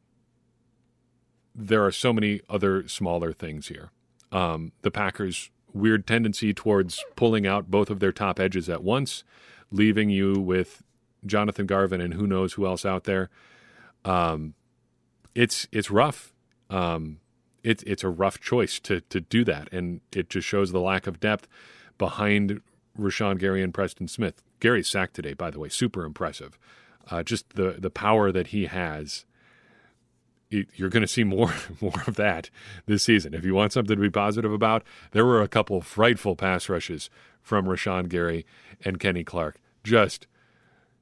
There 1.55 1.85
are 1.85 1.93
so 1.93 2.13
many 2.13 2.41
other 2.49 2.89
smaller 2.89 3.33
things 3.33 3.69
here. 3.69 3.91
Um, 4.33 4.73
the 4.83 4.91
Packers' 4.91 5.51
weird 5.73 6.07
tendency 6.07 6.53
towards 6.53 7.05
pulling 7.17 7.47
out 7.47 7.71
both 7.71 7.91
of 7.91 8.01
their 8.01 8.13
top 8.13 8.41
edges 8.41 8.69
at 8.69 8.83
once, 8.83 9.25
leaving 9.71 10.11
you 10.11 10.35
with 10.35 10.83
Jonathan 11.27 11.67
Garvin 11.67 12.01
and 12.01 12.15
who 12.15 12.27
knows 12.27 12.55
who 12.55 12.67
else 12.67 12.85
out 12.85 13.05
there. 13.05 13.31
Um, 14.05 14.55
it's 15.35 15.67
it's 15.73 15.91
rough. 15.91 16.33
Um, 16.71 17.21
it's 17.63 17.83
it's 17.85 18.05
a 18.05 18.09
rough 18.09 18.41
choice 18.41 18.79
to 18.81 19.01
to 19.03 19.21
do 19.21 19.45
that, 19.45 19.73
and 19.73 20.01
it 20.13 20.31
just 20.31 20.47
shows 20.47 20.73
the 20.73 20.81
lack 20.81 21.07
of 21.07 21.21
depth 21.21 21.49
behind 21.99 22.61
Rashan 22.99 23.39
Gary 23.39 23.63
and 23.63 23.75
Preston 23.75 24.09
Smith. 24.09 24.43
Gary's 24.61 24.89
sacked 24.89 25.15
today, 25.15 25.35
by 25.35 25.51
the 25.51 25.59
way, 25.59 25.69
super 25.69 26.05
impressive. 26.05 26.59
Uh, 27.11 27.23
just 27.23 27.51
the 27.55 27.77
the 27.79 27.91
power 27.91 28.33
that 28.33 28.49
he 28.49 28.67
has. 28.67 29.25
You're 30.51 30.91
going 30.91 31.03
to 31.03 31.09
see 31.09 31.25
more 31.25 31.53
more 31.81 32.03
of 32.07 32.17
that 32.17 32.51
this 32.87 33.03
season. 33.03 33.35
If 33.35 33.45
you 33.45 33.55
want 33.55 33.73
something 33.73 33.97
to 33.97 34.03
be 34.03 34.11
positive 34.11 34.53
about, 34.53 34.85
there 35.11 35.25
were 35.25 35.43
a 35.43 35.49
couple 35.49 35.81
frightful 35.81 36.37
pass 36.37 36.69
rushes 36.69 37.11
from 37.43 37.67
Rashan 37.67 38.09
Gary 38.09 38.47
and 38.85 39.01
Kenny 39.01 39.25
Clark. 39.25 39.57
Just 39.83 40.27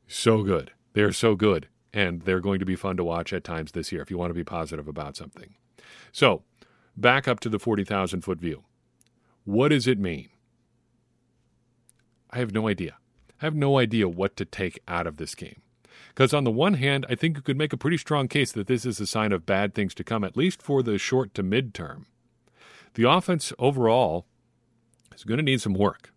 so 0.06 0.42
good. 0.42 0.72
They're 0.94 1.12
so 1.12 1.34
good, 1.34 1.68
and 1.92 2.22
they're 2.22 2.40
going 2.40 2.58
to 2.60 2.64
be 2.66 2.76
fun 2.76 2.96
to 2.96 3.04
watch 3.04 3.32
at 3.32 3.44
times 3.44 3.72
this 3.72 3.92
year. 3.92 4.02
If 4.02 4.10
you 4.10 4.18
want 4.18 4.30
to 4.30 4.34
be 4.34 4.44
positive 4.44 4.88
about 4.88 5.16
something, 5.16 5.54
so 6.12 6.42
back 6.96 7.28
up 7.28 7.40
to 7.40 7.48
the 7.48 7.58
forty 7.58 7.84
thousand 7.84 8.22
foot 8.22 8.40
view. 8.40 8.64
What 9.44 9.68
does 9.68 9.86
it 9.86 9.98
mean? 9.98 10.28
I 12.30 12.38
have 12.38 12.52
no 12.52 12.68
idea. 12.68 12.96
I 13.40 13.44
have 13.44 13.54
no 13.54 13.78
idea 13.78 14.08
what 14.08 14.36
to 14.36 14.44
take 14.44 14.80
out 14.88 15.06
of 15.06 15.16
this 15.16 15.34
game. 15.34 15.62
Because 16.14 16.34
on 16.34 16.44
the 16.44 16.50
one 16.50 16.74
hand, 16.74 17.06
I 17.08 17.14
think 17.14 17.36
you 17.36 17.42
could 17.42 17.56
make 17.56 17.72
a 17.72 17.78
pretty 17.78 17.96
strong 17.96 18.28
case 18.28 18.52
that 18.52 18.66
this 18.66 18.84
is 18.84 19.00
a 19.00 19.06
sign 19.06 19.32
of 19.32 19.46
bad 19.46 19.74
things 19.74 19.94
to 19.94 20.04
come, 20.04 20.24
at 20.24 20.36
least 20.36 20.60
for 20.60 20.82
the 20.82 20.98
short 20.98 21.32
to 21.34 21.42
mid 21.42 21.72
term. 21.72 22.06
The 22.94 23.08
offense 23.08 23.52
overall 23.58 24.26
is 25.14 25.24
going 25.24 25.38
to 25.38 25.44
need 25.44 25.62
some 25.62 25.72
work. 25.72 26.12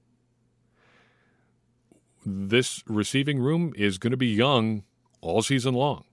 This 2.25 2.83
receiving 2.87 3.39
room 3.39 3.71
is 3.77 3.97
going 3.97 4.11
to 4.11 4.17
be 4.17 4.27
young 4.27 4.83
all 5.21 5.41
season 5.41 5.73
long. 5.73 6.03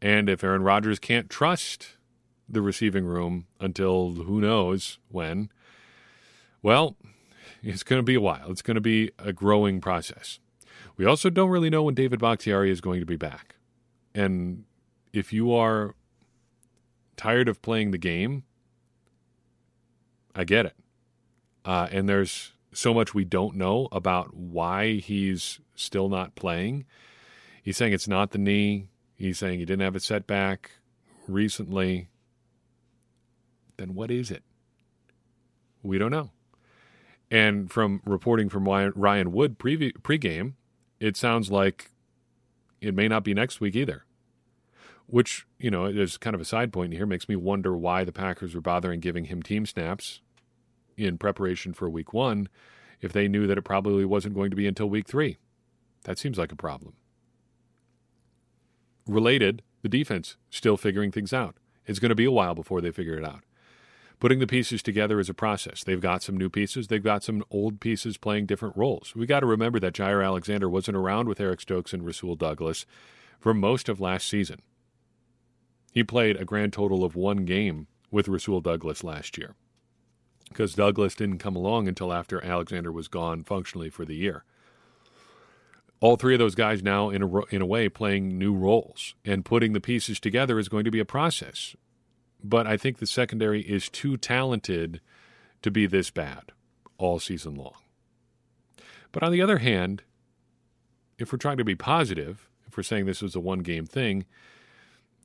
And 0.00 0.28
if 0.28 0.44
Aaron 0.44 0.62
Rodgers 0.62 0.98
can't 1.00 1.28
trust 1.28 1.96
the 2.48 2.62
receiving 2.62 3.04
room 3.04 3.46
until 3.58 4.12
who 4.12 4.40
knows 4.40 4.98
when, 5.08 5.50
well, 6.62 6.96
it's 7.62 7.82
going 7.82 7.98
to 7.98 8.04
be 8.04 8.14
a 8.14 8.20
while. 8.20 8.50
It's 8.50 8.62
going 8.62 8.76
to 8.76 8.80
be 8.80 9.10
a 9.18 9.32
growing 9.32 9.80
process. 9.80 10.38
We 11.00 11.06
also 11.06 11.30
don't 11.30 11.48
really 11.48 11.70
know 11.70 11.84
when 11.84 11.94
David 11.94 12.20
Bakhtiari 12.20 12.70
is 12.70 12.82
going 12.82 13.00
to 13.00 13.06
be 13.06 13.16
back. 13.16 13.54
And 14.14 14.64
if 15.14 15.32
you 15.32 15.50
are 15.50 15.94
tired 17.16 17.48
of 17.48 17.62
playing 17.62 17.92
the 17.92 17.96
game, 17.96 18.44
I 20.34 20.44
get 20.44 20.66
it. 20.66 20.76
Uh, 21.64 21.88
and 21.90 22.06
there's 22.06 22.52
so 22.74 22.92
much 22.92 23.14
we 23.14 23.24
don't 23.24 23.56
know 23.56 23.88
about 23.90 24.34
why 24.34 24.96
he's 24.96 25.58
still 25.74 26.10
not 26.10 26.34
playing. 26.34 26.84
He's 27.62 27.78
saying 27.78 27.94
it's 27.94 28.06
not 28.06 28.32
the 28.32 28.38
knee. 28.38 28.88
He's 29.16 29.38
saying 29.38 29.58
he 29.58 29.64
didn't 29.64 29.80
have 29.80 29.96
a 29.96 30.00
setback 30.00 30.70
recently. 31.26 32.10
Then 33.78 33.94
what 33.94 34.10
is 34.10 34.30
it? 34.30 34.42
We 35.82 35.96
don't 35.96 36.10
know. 36.10 36.28
And 37.30 37.72
from 37.72 38.02
reporting 38.04 38.50
from 38.50 38.68
Ryan 38.68 39.32
Wood 39.32 39.58
pre- 39.58 39.92
pregame, 39.92 40.56
it 41.00 41.16
sounds 41.16 41.50
like 41.50 41.90
it 42.80 42.94
may 42.94 43.08
not 43.08 43.24
be 43.24 43.34
next 43.34 43.60
week 43.60 43.74
either. 43.74 44.04
Which, 45.06 45.46
you 45.58 45.72
know, 45.72 45.86
is 45.86 46.16
kind 46.18 46.34
of 46.34 46.40
a 46.40 46.44
side 46.44 46.72
point 46.72 46.92
here, 46.92 47.06
makes 47.06 47.28
me 47.28 47.34
wonder 47.34 47.76
why 47.76 48.04
the 48.04 48.12
Packers 48.12 48.54
were 48.54 48.60
bothering 48.60 49.00
giving 49.00 49.24
him 49.24 49.42
team 49.42 49.66
snaps 49.66 50.20
in 50.96 51.18
preparation 51.18 51.72
for 51.72 51.90
week 51.90 52.12
one 52.12 52.48
if 53.00 53.12
they 53.12 53.26
knew 53.26 53.46
that 53.46 53.58
it 53.58 53.62
probably 53.62 54.04
wasn't 54.04 54.34
going 54.34 54.50
to 54.50 54.56
be 54.56 54.68
until 54.68 54.88
week 54.88 55.08
three. 55.08 55.38
That 56.04 56.18
seems 56.18 56.38
like 56.38 56.52
a 56.52 56.56
problem. 56.56 56.94
Related, 59.06 59.62
the 59.82 59.88
defense 59.88 60.36
still 60.48 60.76
figuring 60.76 61.10
things 61.10 61.32
out. 61.32 61.56
It's 61.86 61.98
going 61.98 62.10
to 62.10 62.14
be 62.14 62.24
a 62.24 62.30
while 62.30 62.54
before 62.54 62.80
they 62.80 62.92
figure 62.92 63.18
it 63.18 63.24
out. 63.24 63.42
Putting 64.20 64.38
the 64.38 64.46
pieces 64.46 64.82
together 64.82 65.18
is 65.18 65.30
a 65.30 65.34
process. 65.34 65.82
They've 65.82 66.00
got 66.00 66.22
some 66.22 66.36
new 66.36 66.50
pieces, 66.50 66.88
they've 66.88 67.02
got 67.02 67.24
some 67.24 67.42
old 67.50 67.80
pieces 67.80 68.18
playing 68.18 68.46
different 68.46 68.76
roles. 68.76 69.14
We 69.16 69.26
got 69.26 69.40
to 69.40 69.46
remember 69.46 69.80
that 69.80 69.94
Jaire 69.94 70.24
Alexander 70.24 70.68
wasn't 70.68 70.98
around 70.98 71.26
with 71.26 71.40
Eric 71.40 71.62
Stokes 71.62 71.94
and 71.94 72.04
Rasul 72.04 72.36
Douglas 72.36 72.84
for 73.40 73.54
most 73.54 73.88
of 73.88 73.98
last 73.98 74.28
season. 74.28 74.60
He 75.92 76.04
played 76.04 76.36
a 76.36 76.44
grand 76.44 76.74
total 76.74 77.02
of 77.02 77.16
one 77.16 77.46
game 77.46 77.86
with 78.10 78.28
Rasul 78.28 78.60
Douglas 78.60 79.02
last 79.02 79.38
year 79.38 79.54
because 80.50 80.74
Douglas 80.74 81.14
didn't 81.14 81.38
come 81.38 81.56
along 81.56 81.88
until 81.88 82.12
after 82.12 82.44
Alexander 82.44 82.92
was 82.92 83.08
gone 83.08 83.42
functionally 83.42 83.88
for 83.88 84.04
the 84.04 84.16
year. 84.16 84.44
All 86.00 86.16
three 86.16 86.34
of 86.34 86.38
those 86.38 86.54
guys 86.54 86.82
now, 86.82 87.10
in 87.10 87.22
a, 87.22 87.44
in 87.46 87.62
a 87.62 87.66
way, 87.66 87.88
playing 87.88 88.38
new 88.38 88.54
roles, 88.54 89.14
and 89.24 89.44
putting 89.44 89.74
the 89.74 89.80
pieces 89.80 90.18
together 90.18 90.58
is 90.58 90.68
going 90.68 90.84
to 90.84 90.90
be 90.90 90.98
a 90.98 91.04
process. 91.04 91.76
But 92.42 92.66
I 92.66 92.76
think 92.76 92.98
the 92.98 93.06
secondary 93.06 93.62
is 93.62 93.88
too 93.88 94.16
talented 94.16 95.00
to 95.62 95.70
be 95.70 95.86
this 95.86 96.10
bad 96.10 96.52
all 96.98 97.18
season 97.18 97.54
long. 97.54 97.74
But 99.12 99.22
on 99.22 99.32
the 99.32 99.42
other 99.42 99.58
hand, 99.58 100.02
if 101.18 101.32
we're 101.32 101.38
trying 101.38 101.58
to 101.58 101.64
be 101.64 101.74
positive, 101.74 102.48
if 102.66 102.76
we're 102.76 102.82
saying 102.82 103.06
this 103.06 103.22
was 103.22 103.34
a 103.34 103.40
one 103.40 103.60
game 103.60 103.86
thing, 103.86 104.24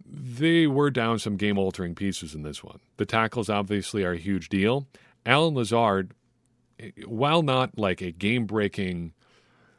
they 0.05 0.67
were 0.67 0.91
down 0.91 1.19
some 1.19 1.37
game 1.37 1.57
altering 1.57 1.95
pieces 1.95 2.35
in 2.35 2.43
this 2.43 2.63
one. 2.63 2.79
The 2.97 3.05
tackles 3.05 3.49
obviously 3.49 4.03
are 4.03 4.13
a 4.13 4.17
huge 4.17 4.49
deal. 4.49 4.87
Allen 5.25 5.55
Lazard, 5.55 6.11
while 7.05 7.41
not 7.41 7.77
like 7.77 8.01
a 8.01 8.11
game 8.11 8.45
breaking, 8.45 9.13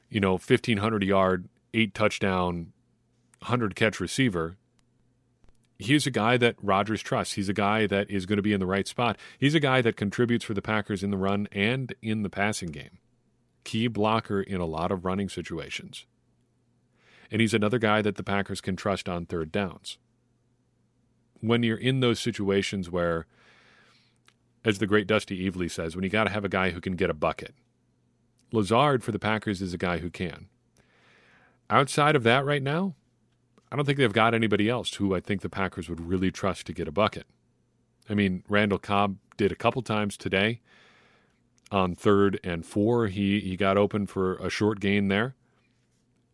you 0.09 0.21
know, 0.21 0.33
1,500 0.33 1.05
yard, 1.05 1.49
eight 1.75 1.95
touchdown, 1.95 2.73
100 3.41 3.77
catch 3.77 4.01
receiver, 4.01 4.57
he's 5.79 6.07
a 6.07 6.11
guy 6.11 6.37
that 6.37 6.57
Rodgers 6.63 7.03
trusts. 7.03 7.35
He's 7.35 7.49
a 7.49 7.55
guy 7.55 7.87
that 7.87 8.11
is 8.11 8.27
going 8.27 8.37
to 8.37 8.43
be 8.43 8.53
in 8.53 8.61
the 8.61 8.67
right 8.67 8.87
spot. 8.87 9.19
He's 9.39 9.55
a 9.55 9.61
guy 9.61 9.83
that 9.83 9.97
contributes 9.97 10.45
for 10.45 10.55
the 10.55 10.63
Packers 10.63 11.03
in 11.03 11.11
the 11.11 11.17
run 11.17 11.49
and 11.53 11.95
in 12.03 12.23
the 12.23 12.31
passing 12.31 12.71
game. 12.71 12.99
Key 13.65 13.89
blocker 13.89 14.41
in 14.41 14.61
a 14.61 14.67
lot 14.67 14.93
of 14.93 15.05
running 15.05 15.29
situations. 15.29 16.07
And 17.31 17.41
he's 17.41 17.55
another 17.55 17.79
guy 17.79 18.03
that 18.03 18.17
the 18.17 18.23
Packers 18.23 18.61
can 18.61 18.77
trust 18.77 19.09
on 19.09 19.27
third 19.27 19.51
downs. 19.51 19.99
When 21.41 21.63
you're 21.63 21.77
in 21.77 22.01
those 22.01 22.21
situations 22.21 22.91
where, 22.91 23.27
as 24.65 24.79
the 24.79 24.87
great 24.87 25.07
Dusty 25.07 25.49
Evely 25.49 25.71
says, 25.71 25.95
when 25.95 26.05
you 26.05 26.11
got 26.11 26.25
to 26.25 26.31
have 26.31 26.45
a 26.45 26.49
guy 26.49 26.71
who 26.71 26.81
can 26.81 26.95
get 26.95 27.11
a 27.11 27.15
bucket, 27.15 27.55
Lazard 28.53 29.03
for 29.03 29.13
the 29.13 29.19
Packers 29.19 29.61
is 29.61 29.75
a 29.75 29.79
guy 29.79 29.99
who 29.99 30.09
can. 30.09 30.49
Outside 31.69 32.15
of 32.15 32.23
that, 32.23 32.45
right 32.45 32.63
now, 32.63 32.95
I 33.77 33.79
don't 33.79 33.85
think 33.85 33.99
they've 33.99 34.11
got 34.11 34.33
anybody 34.33 34.71
else 34.71 34.95
who 34.95 35.15
I 35.15 35.21
think 35.21 35.43
the 35.43 35.51
Packers 35.51 35.91
would 35.91 36.01
really 36.01 36.31
trust 36.31 36.65
to 36.65 36.73
get 36.73 36.89
a 36.89 36.93
bucket. 36.93 37.27
I 38.09 38.15
mean, 38.15 38.43
Randall 38.49 38.79
Cobb 38.79 39.19
did 39.37 39.53
a 39.53 39.55
couple 39.55 39.83
times 39.83 40.17
today 40.17 40.63
on 41.71 41.95
third 41.95 42.41
and 42.43 42.65
four. 42.65 43.09
He 43.09 43.39
he 43.39 43.55
got 43.55 43.77
open 43.77 44.07
for 44.07 44.37
a 44.37 44.49
short 44.49 44.81
gain 44.81 45.09
there. 45.09 45.35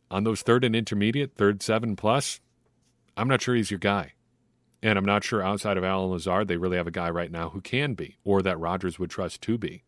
On 0.09 0.23
those 0.23 0.43
third 0.43 0.63
and 0.63 0.77
intermediate, 0.77 1.35
third 1.35 1.65
seven 1.65 1.97
plus, 1.97 2.39
I'm 3.17 3.27
not 3.27 3.43
sure 3.43 3.57
he's 3.57 3.73
your 3.73 3.81
guy. 3.81 4.13
And 4.81 4.97
I'm 4.97 5.05
not 5.05 5.25
sure 5.25 5.43
outside 5.43 5.77
of 5.77 5.83
Allen 5.83 6.13
Lazard 6.13 6.47
they 6.47 6.59
really 6.59 6.77
have 6.77 6.87
a 6.87 6.93
guy 6.93 7.11
right 7.11 7.33
now 7.33 7.49
who 7.49 7.61
can 7.61 7.95
be, 7.95 8.19
or 8.23 8.41
that 8.43 8.61
Rodgers 8.61 9.01
would 9.01 9.11
trust 9.11 9.43
to 9.43 9.59
be. 9.59 9.83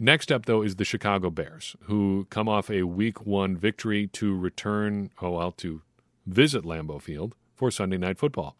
Next 0.00 0.32
up, 0.32 0.46
though, 0.46 0.62
is 0.62 0.74
the 0.74 0.84
Chicago 0.84 1.30
Bears, 1.30 1.76
who 1.82 2.26
come 2.28 2.48
off 2.48 2.70
a 2.70 2.82
week 2.82 3.24
one 3.24 3.56
victory 3.56 4.08
to 4.08 4.36
return, 4.36 5.10
oh, 5.22 5.30
well, 5.30 5.52
to 5.52 5.82
visit 6.28 6.64
Lambeau 6.64 7.00
Field 7.00 7.34
for 7.54 7.70
Sunday 7.70 7.98
Night 7.98 8.18
Football. 8.18 8.56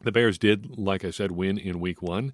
The 0.00 0.12
Bears 0.12 0.38
did, 0.38 0.78
like 0.78 1.04
I 1.04 1.10
said, 1.10 1.32
win 1.32 1.58
in 1.58 1.80
week 1.80 2.02
one. 2.02 2.32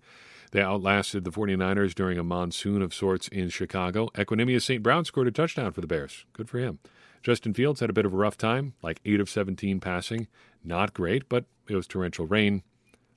They 0.52 0.60
outlasted 0.60 1.24
the 1.24 1.30
49ers 1.30 1.94
during 1.94 2.18
a 2.18 2.24
monsoon 2.24 2.82
of 2.82 2.92
sorts 2.92 3.28
in 3.28 3.48
Chicago. 3.48 4.08
Equanimeous 4.14 4.62
St. 4.62 4.82
Brown 4.82 5.04
scored 5.04 5.28
a 5.28 5.30
touchdown 5.30 5.72
for 5.72 5.80
the 5.80 5.86
Bears. 5.86 6.26
Good 6.32 6.48
for 6.48 6.58
him. 6.58 6.78
Justin 7.22 7.54
Fields 7.54 7.80
had 7.80 7.88
a 7.88 7.94
bit 7.94 8.04
of 8.04 8.12
a 8.12 8.16
rough 8.16 8.36
time, 8.36 8.74
like 8.82 9.00
8 9.04 9.20
of 9.20 9.30
17 9.30 9.80
passing. 9.80 10.26
Not 10.64 10.92
great, 10.92 11.28
but 11.28 11.44
it 11.68 11.76
was 11.76 11.86
torrential 11.86 12.26
rain. 12.26 12.62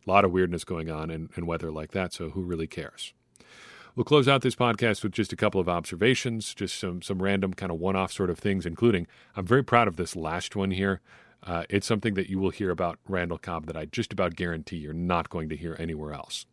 A 0.06 0.10
lot 0.10 0.24
of 0.24 0.32
weirdness 0.32 0.64
going 0.64 0.90
on 0.90 1.10
and, 1.10 1.30
and 1.36 1.48
weather 1.48 1.72
like 1.72 1.92
that, 1.92 2.14
so 2.14 2.30
who 2.30 2.44
really 2.44 2.68
cares? 2.68 3.14
We'll 3.96 4.04
close 4.04 4.28
out 4.28 4.42
this 4.42 4.56
podcast 4.56 5.04
with 5.04 5.14
just 5.14 5.34
a 5.34 5.38
couple 5.38 5.60
of 5.60 5.70
observations, 5.70 6.54
just 6.54 6.78
some 6.78 7.02
some 7.02 7.24
random 7.24 7.54
kind 7.54 7.72
of 7.72 7.80
one-off 7.80 8.12
sort 8.12 8.30
of 8.30 8.38
things, 8.38 8.66
including 8.66 9.08
I'm 9.38 9.48
very 9.48 9.64
proud 9.64 9.88
of 9.88 9.96
this 9.96 10.18
last 10.18 10.56
one 10.56 10.72
here. 10.72 11.02
Uh, 11.46 11.64
it's 11.70 11.86
something 11.86 12.16
that 12.16 12.30
you 12.30 12.40
will 12.40 12.50
hear 12.50 12.72
about 12.72 13.00
Randall 13.08 13.38
Cobb 13.38 13.68
that 13.68 13.78
I 13.78 13.86
just 13.86 14.12
about 14.12 14.36
guarantee 14.36 14.78
you're 14.78 14.94
not 14.94 15.30
going 15.30 15.50
to 15.50 15.56
hear 15.56 15.76
anywhere 15.80 16.14
else. 16.14 16.46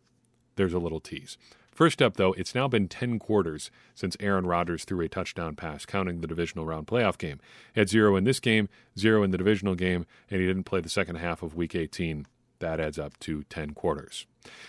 There's 0.56 0.74
a 0.74 0.78
little 0.78 1.00
tease. 1.00 1.38
First 1.70 2.02
up, 2.02 2.18
though, 2.18 2.34
it's 2.34 2.54
now 2.54 2.68
been 2.68 2.86
10 2.86 3.18
quarters 3.18 3.70
since 3.94 4.14
Aaron 4.20 4.46
Rodgers 4.46 4.84
threw 4.84 5.00
a 5.00 5.08
touchdown 5.08 5.56
pass, 5.56 5.86
counting 5.86 6.20
the 6.20 6.26
divisional 6.26 6.66
round 6.66 6.86
playoff 6.86 7.16
game. 7.16 7.40
He 7.74 7.80
had 7.80 7.88
zero 7.88 8.14
in 8.14 8.24
this 8.24 8.40
game, 8.40 8.68
zero 8.98 9.22
in 9.22 9.30
the 9.30 9.38
divisional 9.38 9.74
game, 9.74 10.04
and 10.30 10.40
he 10.40 10.46
didn't 10.46 10.64
play 10.64 10.82
the 10.82 10.90
second 10.90 11.16
half 11.16 11.42
of 11.42 11.54
week 11.54 11.74
18. 11.74 12.26
That 12.58 12.78
adds 12.78 12.98
up 12.98 13.18
to 13.20 13.44
10 13.44 13.70
quarters. 13.70 14.26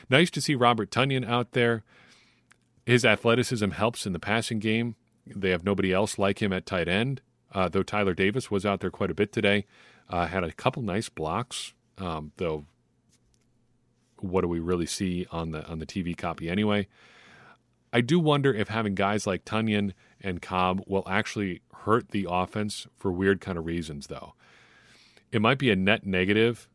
Nice 0.09 0.31
to 0.31 0.41
see 0.41 0.55
Robert 0.55 0.89
Tonyan 0.91 1.27
out 1.27 1.51
there. 1.51 1.83
His 2.85 3.03
athleticism 3.03 3.71
helps 3.71 4.05
in 4.05 4.13
the 4.13 4.19
passing 4.19 4.59
game. 4.59 4.95
They 5.27 5.49
have 5.49 5.65
nobody 5.65 5.91
else 5.91 6.17
like 6.17 6.41
him 6.41 6.53
at 6.53 6.65
tight 6.65 6.87
end, 6.87 7.21
uh, 7.51 7.67
though 7.67 7.83
Tyler 7.83 8.13
Davis 8.13 8.49
was 8.49 8.65
out 8.65 8.79
there 8.79 8.89
quite 8.89 9.11
a 9.11 9.15
bit 9.15 9.33
today. 9.33 9.65
Uh, 10.09 10.27
had 10.27 10.43
a 10.43 10.51
couple 10.51 10.81
nice 10.81 11.09
blocks, 11.09 11.73
um, 11.97 12.31
though. 12.37 12.65
What 14.19 14.41
do 14.41 14.47
we 14.47 14.59
really 14.59 14.85
see 14.85 15.25
on 15.31 15.51
the 15.51 15.65
on 15.65 15.79
the 15.79 15.85
TV 15.85 16.15
copy 16.15 16.49
anyway? 16.49 16.87
I 17.91 18.01
do 18.01 18.19
wonder 18.19 18.53
if 18.53 18.69
having 18.69 18.95
guys 18.95 19.27
like 19.27 19.45
Tonyan 19.45 19.93
and 20.21 20.41
Cobb 20.41 20.83
will 20.87 21.03
actually 21.07 21.61
hurt 21.81 22.09
the 22.09 22.25
offense 22.29 22.87
for 22.97 23.11
weird 23.11 23.39
kind 23.41 23.57
of 23.57 23.65
reasons, 23.65 24.07
though. 24.07 24.33
It 25.31 25.41
might 25.41 25.59
be 25.59 25.69
a 25.69 25.75
net 25.75 26.05
negative 26.05 26.67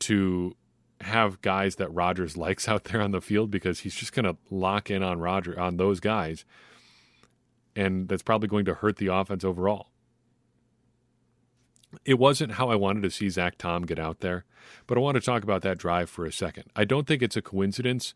to 0.00 0.56
have 1.00 1.40
guys 1.42 1.76
that 1.76 1.92
Rodgers 1.92 2.36
likes 2.38 2.68
out 2.68 2.84
there 2.84 3.00
on 3.00 3.12
the 3.12 3.20
field 3.20 3.50
because 3.50 3.80
he's 3.80 3.94
just 3.94 4.12
going 4.12 4.24
to 4.24 4.36
lock 4.50 4.90
in 4.90 5.02
on 5.02 5.20
Roger 5.20 5.58
on 5.58 5.76
those 5.76 6.00
guys, 6.00 6.44
and 7.76 8.08
that's 8.08 8.22
probably 8.22 8.48
going 8.48 8.64
to 8.64 8.74
hurt 8.74 8.96
the 8.96 9.08
offense 9.08 9.44
overall 9.44 9.88
it 12.04 12.18
wasn't 12.18 12.52
how 12.52 12.70
I 12.70 12.76
wanted 12.76 13.02
to 13.02 13.10
see 13.10 13.28
Zach 13.28 13.58
Tom 13.58 13.84
get 13.84 13.98
out 13.98 14.20
there, 14.20 14.44
but 14.86 14.96
I 14.96 15.00
want 15.00 15.16
to 15.16 15.20
talk 15.20 15.42
about 15.42 15.62
that 15.62 15.78
drive 15.78 16.10
for 16.10 16.26
a 16.26 16.32
second. 16.32 16.64
I 16.74 16.84
don't 16.84 17.06
think 17.06 17.22
it's 17.22 17.36
a 17.36 17.42
coincidence 17.42 18.14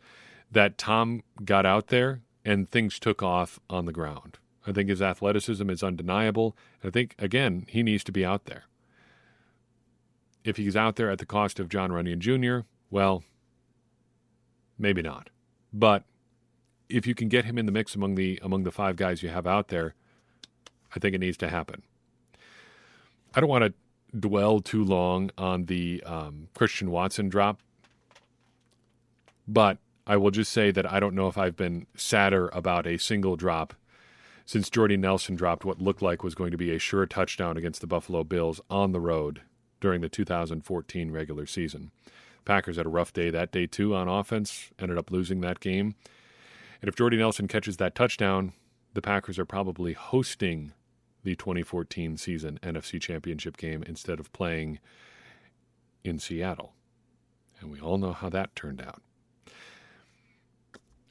that 0.50 0.78
Tom 0.78 1.22
got 1.44 1.66
out 1.66 1.88
there 1.88 2.22
and 2.44 2.68
things 2.68 2.98
took 2.98 3.22
off 3.22 3.60
on 3.68 3.84
the 3.84 3.92
ground. 3.92 4.38
I 4.66 4.72
think 4.72 4.88
his 4.88 5.02
athleticism 5.02 5.68
is 5.70 5.82
undeniable. 5.82 6.56
And 6.82 6.90
I 6.90 6.92
think, 6.92 7.14
again, 7.18 7.64
he 7.68 7.82
needs 7.82 8.04
to 8.04 8.12
be 8.12 8.24
out 8.24 8.44
there. 8.44 8.64
If 10.44 10.56
he's 10.56 10.76
out 10.76 10.96
there 10.96 11.10
at 11.10 11.18
the 11.18 11.26
cost 11.26 11.58
of 11.58 11.68
Jon 11.68 11.90
Runyan 11.90 12.18
Jr., 12.18 12.66
well, 12.90 13.22
maybe 14.78 15.02
not. 15.02 15.30
But 15.72 16.04
if 16.88 17.06
you 17.06 17.14
can 17.14 17.28
get 17.28 17.44
him 17.44 17.58
in 17.58 17.66
the 17.66 17.72
mix 17.72 17.94
among 17.94 18.14
the 18.14 18.38
among 18.42 18.64
the 18.64 18.70
five 18.70 18.96
guys 18.96 19.22
you 19.22 19.28
have 19.28 19.46
out 19.46 19.68
there, 19.68 19.94
I 20.94 20.98
think 20.98 21.14
it 21.14 21.20
needs 21.20 21.36
to 21.38 21.48
happen. 21.48 21.82
I 23.38 23.40
don't 23.40 23.50
want 23.50 23.72
to 23.72 24.18
dwell 24.18 24.58
too 24.58 24.82
long 24.82 25.30
on 25.38 25.66
the 25.66 26.02
um, 26.04 26.48
Christian 26.56 26.90
Watson 26.90 27.28
drop, 27.28 27.60
but 29.46 29.78
I 30.08 30.16
will 30.16 30.32
just 30.32 30.50
say 30.50 30.72
that 30.72 30.90
I 30.92 30.98
don't 30.98 31.14
know 31.14 31.28
if 31.28 31.38
I've 31.38 31.54
been 31.54 31.86
sadder 31.94 32.48
about 32.52 32.84
a 32.84 32.98
single 32.98 33.36
drop 33.36 33.74
since 34.44 34.68
Jordy 34.68 34.96
Nelson 34.96 35.36
dropped 35.36 35.64
what 35.64 35.80
looked 35.80 36.02
like 36.02 36.24
was 36.24 36.34
going 36.34 36.50
to 36.50 36.56
be 36.56 36.74
a 36.74 36.80
sure 36.80 37.06
touchdown 37.06 37.56
against 37.56 37.80
the 37.80 37.86
Buffalo 37.86 38.24
Bills 38.24 38.60
on 38.68 38.90
the 38.90 38.98
road 38.98 39.42
during 39.80 40.00
the 40.00 40.08
2014 40.08 41.12
regular 41.12 41.46
season. 41.46 41.92
Packers 42.44 42.76
had 42.76 42.86
a 42.86 42.88
rough 42.88 43.12
day 43.12 43.30
that 43.30 43.52
day 43.52 43.68
too 43.68 43.94
on 43.94 44.08
offense, 44.08 44.72
ended 44.80 44.98
up 44.98 45.12
losing 45.12 45.42
that 45.42 45.60
game. 45.60 45.94
And 46.82 46.88
if 46.88 46.96
Jordy 46.96 47.16
Nelson 47.18 47.46
catches 47.46 47.76
that 47.76 47.94
touchdown, 47.94 48.52
the 48.94 49.00
Packers 49.00 49.38
are 49.38 49.44
probably 49.44 49.92
hosting 49.92 50.72
the 51.28 51.36
2014 51.36 52.16
season 52.16 52.58
NFC 52.62 52.98
Championship 52.98 53.58
game 53.58 53.82
instead 53.82 54.18
of 54.18 54.32
playing 54.32 54.78
in 56.02 56.18
Seattle. 56.18 56.72
And 57.60 57.70
we 57.70 57.80
all 57.80 57.98
know 57.98 58.14
how 58.14 58.30
that 58.30 58.56
turned 58.56 58.80
out. 58.80 59.02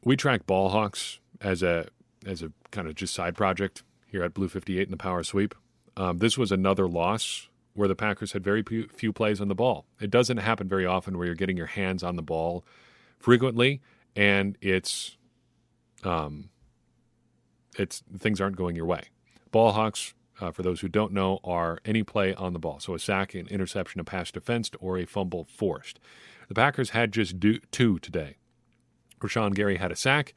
We 0.03 0.17
track 0.17 0.47
ball 0.47 0.69
hawks 0.69 1.19
as 1.39 1.61
a 1.61 1.89
as 2.25 2.41
a 2.41 2.51
kind 2.71 2.87
of 2.87 2.95
just 2.95 3.13
side 3.13 3.35
project 3.35 3.83
here 4.07 4.23
at 4.23 4.33
Blue 4.33 4.47
58 4.47 4.81
in 4.81 4.89
the 4.89 4.97
Power 4.97 5.21
Sweep. 5.23 5.53
Um, 5.95 6.17
this 6.17 6.35
was 6.35 6.51
another 6.51 6.87
loss 6.87 7.47
where 7.75 7.87
the 7.87 7.95
Packers 7.95 8.31
had 8.31 8.43
very 8.43 8.63
few 8.63 9.13
plays 9.13 9.39
on 9.39 9.49
the 9.49 9.55
ball. 9.55 9.85
It 10.01 10.09
doesn't 10.09 10.37
happen 10.37 10.67
very 10.67 10.85
often 10.85 11.15
where 11.15 11.27
you're 11.27 11.35
getting 11.35 11.57
your 11.57 11.67
hands 11.67 12.01
on 12.01 12.15
the 12.15 12.23
ball 12.23 12.65
frequently, 13.19 13.81
and 14.15 14.57
it's 14.61 15.15
um, 16.03 16.49
it's 17.77 18.01
things 18.17 18.41
aren't 18.41 18.55
going 18.55 18.75
your 18.75 18.87
way. 18.87 19.03
Ball 19.51 19.71
hawks, 19.71 20.13
uh, 20.39 20.51
for 20.51 20.63
those 20.63 20.81
who 20.81 20.87
don't 20.87 21.13
know, 21.13 21.39
are 21.43 21.79
any 21.85 22.03
play 22.03 22.33
on 22.33 22.53
the 22.53 22.59
ball. 22.59 22.79
So 22.79 22.93
a 22.93 22.99
sack, 22.99 23.33
an 23.33 23.47
interception, 23.47 23.99
a 24.01 24.03
pass 24.03 24.31
defensed, 24.31 24.75
or 24.79 24.97
a 24.97 25.05
fumble 25.05 25.45
forced. 25.45 25.99
The 26.47 26.55
Packers 26.55 26.91
had 26.91 27.11
just 27.11 27.39
do, 27.39 27.59
two 27.71 27.99
today. 27.99 28.37
Rashan 29.19 29.55
Gary 29.55 29.77
had 29.77 29.91
a 29.91 29.95
sack, 29.95 30.33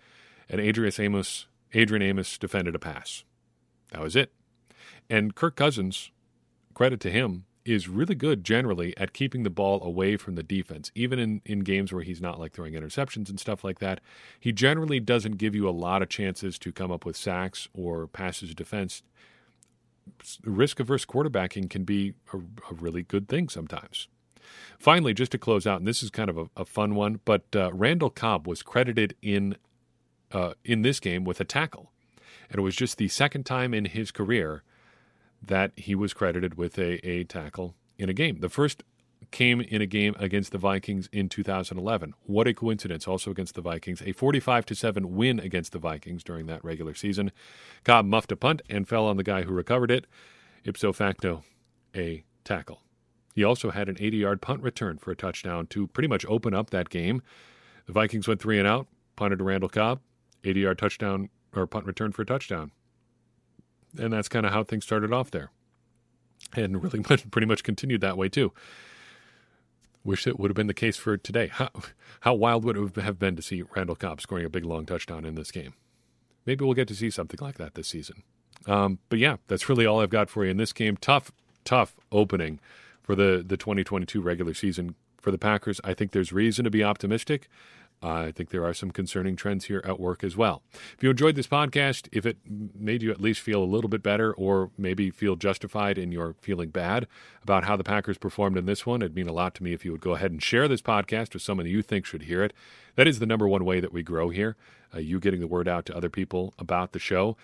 and 0.49 0.61
Adrian 0.61 0.93
Amos 0.99 1.47
Adrian 1.73 2.03
Amos 2.03 2.37
defended 2.37 2.75
a 2.75 2.81
pass. 2.81 3.25
That 3.93 4.01
was 4.01 4.17
it. 4.17 4.33
And 5.09 5.35
Kirk 5.35 5.55
Cousins, 5.55 6.11
credit 6.75 7.01
to 7.01 7.11
him, 7.11 7.45
is 7.65 7.89
really 7.89 8.15
good 8.15 8.45
generally 8.45 8.97
at 8.97 9.13
keeping 9.13 9.43
the 9.43 9.51
ball 9.51 9.83
away 9.83 10.17
from 10.17 10.35
the 10.35 10.43
defense, 10.43 10.91
even 10.95 11.19
in, 11.19 11.43
in 11.45 11.61
games 11.61 11.93
where 11.93 12.03
he's 12.03 12.21
not 12.21 12.39
like 12.39 12.53
throwing 12.53 12.75
interceptions 12.75 13.29
and 13.29 13.39
stuff 13.39 13.63
like 13.63 13.79
that. 13.79 14.01
He 14.39 14.53
generally 14.53 15.01
doesn't 15.01 15.37
give 15.37 15.55
you 15.55 15.69
a 15.69 15.71
lot 15.71 16.03
of 16.03 16.09
chances 16.09 16.59
to 16.61 16.73
come 16.73 16.91
up 16.91 17.05
with 17.05 17.17
sacks 17.17 17.69
or 17.75 18.07
passes 18.07 18.55
defense. 18.55 19.03
Risk 20.45 20.81
averse 20.81 21.05
quarterbacking 21.05 21.69
can 21.69 21.85
be 21.85 22.15
a, 22.33 22.39
a, 22.39 22.75
really 22.75 23.03
good 23.03 23.29
thing 23.29 23.49
sometimes. 23.49 24.09
Finally, 24.79 25.15
just 25.15 25.33
to 25.33 25.39
close 25.39 25.67
out, 25.67 25.79
and 25.79 25.87
this 25.87 26.03
is 26.03 26.11
kind 26.11 26.31
of 26.31 26.39
a, 26.39 26.47
a 26.57 26.65
fun 26.65 26.95
one, 26.95 27.21
but 27.25 27.45
uh, 27.55 27.71
Randall 27.73 28.11
Cobb 28.11 28.49
was 28.49 28.63
credited 28.63 29.15
in 29.23 29.57
uh, 30.33 30.55
in 30.65 30.83
this 30.83 31.01
game 31.01 31.25
with 31.25 31.41
a 31.41 31.45
tackle. 31.45 31.93
And 32.49 32.59
it 32.59 32.63
was 32.63 32.77
just 32.77 32.99
the 32.99 33.09
second 33.09 33.45
time 33.45 33.75
in 33.75 33.85
his 33.85 34.11
career 34.11 34.63
that 35.43 35.73
he 35.77 35.95
was 35.95 36.13
credited 36.13 36.55
with 36.55 36.79
a, 36.79 37.07
a 37.07 37.25
tackle 37.25 37.75
in 37.99 38.09
a 38.09 38.13
game. 38.13 38.41
The 38.41 38.49
first 38.49 38.83
came 39.31 39.61
in 39.61 39.81
a 39.81 39.87
game 39.87 40.17
against 40.19 40.51
the 40.53 40.59
Vikings 40.59 41.09
in 41.13 41.29
2011. 41.29 42.15
What 42.23 42.47
a 42.47 42.55
coincidence! 42.55 43.07
Also 43.07 43.31
against 43.31 43.55
the 43.55 43.61
Vikings, 43.61 44.03
a 44.05 44.13
45 44.13 44.67
to 44.67 44.75
seven 44.75 45.15
win 45.15 45.39
against 45.39 45.73
the 45.73 45.79
Vikings 45.79 46.25
during 46.25 46.47
that 46.47 46.65
regular 46.65 46.95
season. 46.95 47.31
Cobb 47.85 48.07
muffed 48.07 48.33
a 48.33 48.37
punt 48.37 48.63
and 48.69 48.89
fell 48.89 49.07
on 49.07 49.17
the 49.17 49.23
guy 49.23 49.43
who 49.43 49.53
recovered 49.53 49.91
it. 49.91 50.07
Ipso 50.65 50.93
facto, 50.93 51.45
a 51.95 52.25
tackle. 52.45 52.83
He 53.35 53.45
also 53.45 53.71
had 53.71 53.89
an 53.89 53.95
80-yard 53.95 54.43
punt 54.43 54.63
return 54.63 54.99
for 54.99 55.13
a 55.13 55.17
touchdown 55.17 55.67
to 55.69 55.87
pretty 55.87 56.09
much 56.09 56.27
open 56.27 56.53
up 56.53 56.71
that 56.71 56.91
game. 56.91 57.23
The 57.87 57.93
Vikings 57.93 58.27
went 58.27 58.41
three 58.41 58.59
and 58.59 58.67
out, 58.67 58.89
punted 59.17 59.39
to 59.39 59.45
Randall 59.45 59.69
Cobb. 59.69 60.01
80 60.45 60.61
yard 60.61 60.79
touchdown 60.79 61.29
or 61.55 61.67
punt 61.67 61.87
return 61.87 62.13
for 62.13 62.23
a 62.23 62.27
touchdown. 62.27 62.73
And 63.99 64.13
that's 64.13 64.29
kind 64.29 64.47
of 64.47 64.53
how 64.53 64.65
things 64.65 64.85
started 64.85 65.13
off 65.13 65.31
there. 65.31 65.51
And 66.55 66.83
really 66.83 67.01
pretty 67.31 67.47
much 67.47 67.63
continued 67.63 68.01
that 68.01 68.17
way 68.17 68.29
too. 68.29 68.53
Wish 70.03 70.27
it 70.27 70.41
would 70.41 70.51
have 70.51 70.57
been 70.57 70.67
the 70.67 70.75
case 70.75 70.97
for 70.97 71.17
today. 71.17 71.49
How, 71.49 71.71
how 72.21 72.35
wild 72.35 72.65
would 72.65 72.77
it 72.77 73.03
have 73.03 73.19
been 73.19 73.37
to 73.37 73.43
see 73.43 73.63
Randall 73.77 73.97
Cobb 73.97 74.21
scoring 74.21 74.47
a 74.47 74.51
big 74.51 74.65
long 74.65 74.87
touchdown 74.87 75.25
in 75.25 75.35
this 75.35 75.51
game? 75.51 75.75
Maybe 76.47 76.65
we'll 76.65 76.75
get 76.75 76.89
to 76.89 76.95
see 76.95 77.11
something 77.11 77.39
like 77.41 77.59
that 77.59 77.75
this 77.75 77.89
season. 77.89 78.23
Um, 78.67 78.99
but 79.09 79.19
yeah, 79.19 79.37
that's 79.47 79.69
really 79.69 79.87
all 79.87 80.01
I've 80.01 80.11
got 80.11 80.31
for 80.31 80.45
you 80.45 80.51
in 80.51 80.57
this 80.57 80.73
game. 80.73 80.97
Tough, 80.97 81.33
tough 81.65 81.97
opening 82.11 82.61
for 83.03 83.15
the, 83.15 83.45
the 83.47 83.57
2022 83.57 84.21
regular 84.21 84.55
season 84.55 84.95
for 85.21 85.31
the 85.31 85.39
Packers. 85.39 85.81
I 85.85 85.95
think 85.95 86.13
there's 86.13 86.33
reason 86.33 86.65
to 86.65 86.71
be 86.71 86.83
optimistic. 86.83 87.49
I 88.03 88.33
think 88.33 88.51
there 88.51 88.65
are 88.65 88.73
some 88.73 88.91
concerning 88.91 89.37
trends 89.37 89.67
here 89.67 89.83
at 89.85 90.01
work 90.01 90.25
as 90.25 90.37
well. 90.37 90.63
If 90.97 91.03
you 91.03 91.11
enjoyed 91.11 91.35
this 91.35 91.47
podcast, 91.47 92.09
if 92.13 92.25
it 92.25 92.39
made 92.49 93.03
you 93.03 93.11
at 93.11 93.21
least 93.21 93.41
feel 93.41 93.63
a 93.63 93.65
little 93.65 93.91
bit 93.91 94.03
better 94.03 94.33
or 94.33 94.71
maybe 94.79 95.11
feel 95.11 95.37
justified 95.37 95.99
in 95.99 96.11
your 96.11 96.35
feeling 96.41 96.71
bad 96.71 97.07
about 97.43 97.65
how 97.65 97.77
the 97.77 97.85
Packers 97.85 98.17
performed 98.17 98.57
in 98.57 98.65
this 98.65 98.87
one, 98.87 99.03
it'd 99.03 99.15
mean 99.15 99.29
a 99.29 99.33
lot 99.33 99.55
to 99.57 99.63
me 99.63 99.73
if 99.73 99.85
you 99.85 99.93
would 99.93 100.01
go 100.01 100.15
ahead 100.15 100.31
and 100.31 100.43
share 100.43 100.67
this 100.67 100.83
podcast 100.83 101.35
with 101.35 101.43
someone 101.43 101.67
you 101.67 101.83
think 101.83 102.07
should 102.07 102.23
hear 102.23 102.43
it. 102.43 102.55
That 102.97 103.07
is 103.07 103.19
the 103.19 103.27
number 103.27 103.47
one 103.47 103.65
way 103.65 103.81
that 103.81 103.93
we 103.93 104.03
grow 104.03 104.31
here 104.31 104.57
uh, 104.95 104.99
you 104.99 105.21
getting 105.21 105.41
the 105.41 105.47
word 105.47 105.69
out 105.69 105.87
to 105.87 105.97
other 105.97 106.09
people 106.09 106.55
about 106.59 106.93
the 106.93 106.99
show. 106.99 107.37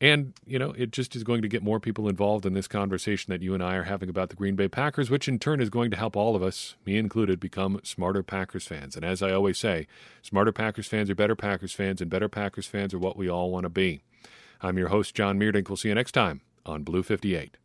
And, 0.00 0.32
you 0.46 0.58
know, 0.58 0.70
it 0.72 0.90
just 0.90 1.14
is 1.16 1.24
going 1.24 1.42
to 1.42 1.48
get 1.48 1.62
more 1.62 1.80
people 1.80 2.08
involved 2.08 2.46
in 2.46 2.54
this 2.54 2.68
conversation 2.68 3.30
that 3.30 3.42
you 3.42 3.54
and 3.54 3.62
I 3.62 3.74
are 3.76 3.84
having 3.84 4.08
about 4.08 4.30
the 4.30 4.36
Green 4.36 4.56
Bay 4.56 4.68
Packers, 4.68 5.10
which 5.10 5.28
in 5.28 5.38
turn 5.38 5.60
is 5.60 5.70
going 5.70 5.90
to 5.90 5.96
help 5.96 6.16
all 6.16 6.36
of 6.36 6.42
us, 6.42 6.76
me 6.84 6.96
included, 6.96 7.40
become 7.40 7.80
smarter 7.84 8.22
Packers 8.22 8.66
fans. 8.66 8.96
And 8.96 9.04
as 9.04 9.22
I 9.22 9.32
always 9.32 9.58
say, 9.58 9.86
smarter 10.22 10.52
Packers 10.52 10.86
fans 10.86 11.10
are 11.10 11.14
better 11.14 11.36
Packers 11.36 11.72
fans, 11.72 12.00
and 12.00 12.10
better 12.10 12.28
Packers 12.28 12.66
fans 12.66 12.94
are 12.94 12.98
what 12.98 13.16
we 13.16 13.28
all 13.28 13.50
want 13.50 13.64
to 13.64 13.70
be. 13.70 14.02
I'm 14.60 14.78
your 14.78 14.88
host, 14.88 15.14
John 15.14 15.38
Meerdink. 15.38 15.68
We'll 15.68 15.76
see 15.76 15.88
you 15.88 15.94
next 15.94 16.12
time 16.12 16.40
on 16.64 16.84
Blue 16.84 17.02
58. 17.02 17.58